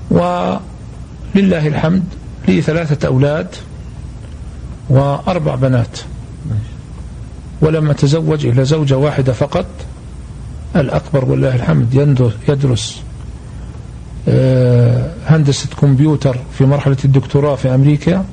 [0.09, 2.03] ولله الحمد
[2.47, 3.47] لي ثلاثة أولاد
[4.89, 5.99] وأربع بنات.
[7.61, 9.65] ولم أتزوج إلا زوجة واحدة فقط.
[10.75, 11.93] الأكبر والله الحمد
[12.49, 13.01] يدرس
[14.27, 18.25] آه، هندسة كمبيوتر في مرحلة الدكتوراه في أمريكا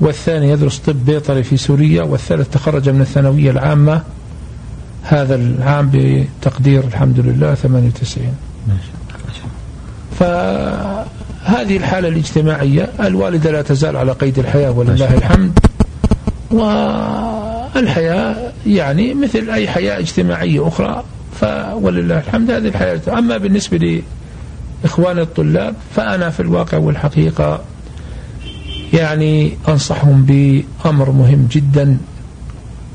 [0.00, 4.02] والثاني يدرس طب بيطري في سوريا والثالث تخرج من الثانوية العامة.
[5.02, 8.26] هذا العام بتقدير الحمد لله 98
[10.18, 15.58] فهذه الحالة الاجتماعية الوالدة لا تزال على قيد الحياة ولله الحمد.
[16.50, 18.36] والحياة
[18.66, 21.04] يعني مثل أي حياة اجتماعية أخرى
[21.40, 23.00] فولله الحمد هذه الحياة.
[23.08, 24.02] أما بالنسبة
[24.84, 27.60] لإخوان الطلاب فأنا في الواقع والحقيقة
[28.92, 31.98] يعني أنصحهم بأمر مهم جدا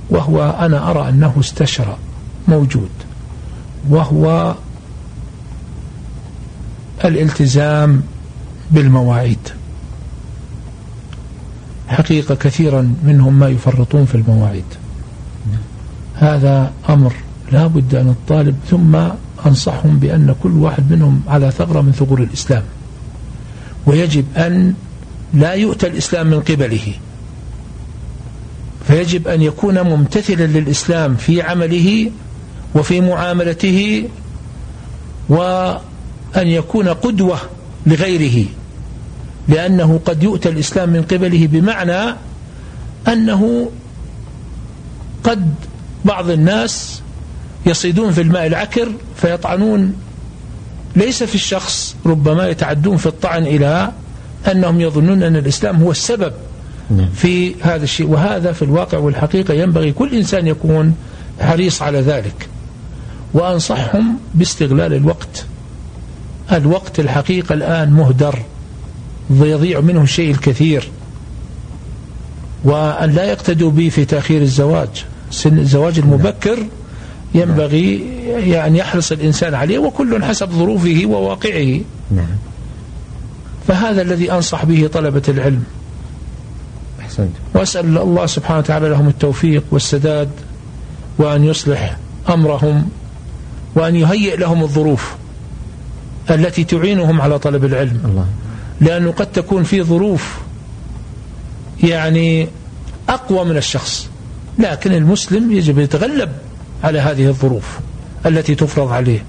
[0.10, 1.98] وهو أنا أرى أنه استشرى
[2.48, 2.89] موجود
[3.89, 4.56] وهو
[7.06, 8.02] الالتزام
[8.72, 9.39] بالمواعيد.
[11.88, 14.66] حقيقة كثيرا منهم ما يفرطون في المواعيد.
[16.16, 17.14] هذا أمر
[17.52, 18.95] لا بد أن الطالب ثم
[19.45, 22.64] أنصحهم بأن كل واحد منهم على ثغرة من ثغور الإسلام.
[23.86, 24.74] ويجب أن
[25.34, 26.93] لا يؤتى الإسلام من قبله.
[28.88, 32.12] فيجب أن يكون ممتثلا للإسلام في عمله
[32.76, 34.08] وفي معاملته
[35.30, 37.38] وأن يكون قدوة
[37.86, 38.45] لغيره
[39.47, 42.16] لأنه قد يؤتى الإسلام من قبله بمعنى
[43.08, 43.72] أنه
[45.24, 45.54] قد
[46.06, 47.02] بعض الناس
[47.66, 49.93] يصيدون في الماء العكر فيطعنون.
[50.95, 53.91] ليس في الشخص ربما يتعدون في الطعن إلى
[54.51, 56.34] أنهم يظنون أن الإسلام هو السبب
[56.89, 57.09] نعم.
[57.09, 58.07] في هذا الشيء.
[58.07, 60.95] وهذا في الواقع والحقيقة ينبغي كل إنسان يكون
[61.39, 62.47] حريص على ذلك.
[63.34, 65.45] وأنصحهم باستغلال الوقت.
[66.51, 68.39] الوقت الحقيقة الآن مهدر.
[69.30, 70.89] يضيع منه الشيء الكثير.
[72.64, 75.05] وأن لا يقتدوا به في تأخير الزواج.
[75.32, 76.57] سن الزواج المبكر
[77.36, 78.00] ينبغي
[78.50, 81.80] يعني يحرص الإنسان عليه وكل حسب ظروفه وواقعه
[82.12, 82.38] نعم.
[83.68, 85.64] فهذا الذي أنصح به طلبة العلم
[87.00, 87.30] أحسنت.
[87.54, 90.30] وأسأل الله سبحانه وتعالى لهم التوفيق والسداد
[91.18, 91.98] وأن يصلح
[92.30, 92.90] أمرهم
[93.76, 95.16] وأن يهيئ لهم الظروف
[96.30, 98.26] التي تعينهم على طلب العلم الله.
[98.82, 100.38] لأنه قد تكون في ظروف
[101.84, 102.48] يعني
[103.10, 104.08] أقوى من الشخص
[104.60, 106.30] لكن المسلم يجب يتغلب
[106.84, 107.80] على هذه الظروف
[108.26, 109.24] التي تفرض عليه.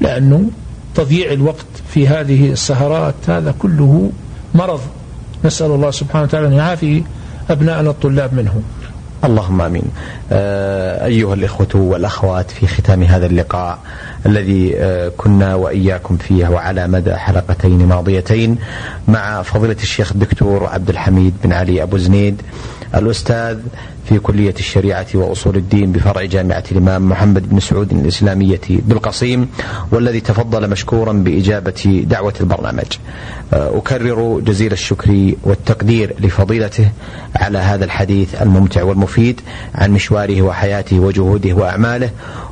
[0.00, 0.50] لأنه
[0.94, 4.10] تضييع الوقت في هذه السهرات هذا كله
[4.54, 4.80] مرض.
[5.44, 7.02] نسأل الله سبحانه وتعالى أن يعافي
[7.50, 8.62] أبناءنا الطلاب منه.
[9.24, 9.82] اللهم آمين.
[10.32, 13.78] آه أيها الإخوة والأخوات في ختام هذا اللقاء
[14.26, 18.58] الذي آه كنا وإياكم فيه وعلى مدى حلقتين ماضيتين
[19.08, 22.42] مع فضيلة الشيخ الدكتور عبد الحميد بن علي أبو زنيد
[22.94, 23.58] الأستاذ
[24.10, 29.48] في كلية الشريعة وأصول الدين بفرع جامعة الإمام محمد بن سعود الإسلامية بالقصيم
[29.92, 32.86] والذي تفضل مشكورا بإجابة دعوة البرنامج.
[33.52, 36.90] آه، أكرر جزيل الشكر والتقدير لفضيلته
[37.36, 39.40] على هذا الحديث الممتع والمفيد
[39.74, 42.10] عن مشواره وحياته وجهوده وأعماله.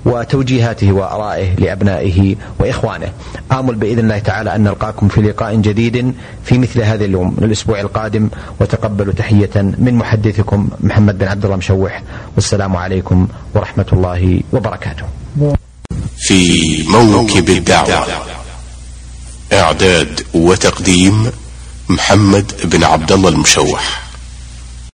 [0.08, 3.12] وتوجيهاته وآرائه لأبنائه وإخوانه.
[3.52, 8.28] آمل بإذن الله تعالى أن نلقاكم في لقاء جديد في مثل هذا اليوم الأسبوع القادم.
[8.60, 12.02] وتقبلوا تحية من محدثكم محمد بن عبد الله مشوح.
[12.34, 15.04] والسلام عليكم ورحمة الله وبركاته.
[16.18, 16.40] في
[16.88, 18.06] موكب الدعوة
[19.52, 21.30] إعداد وتقديم
[21.88, 24.07] محمد بن عبد الله المشوح.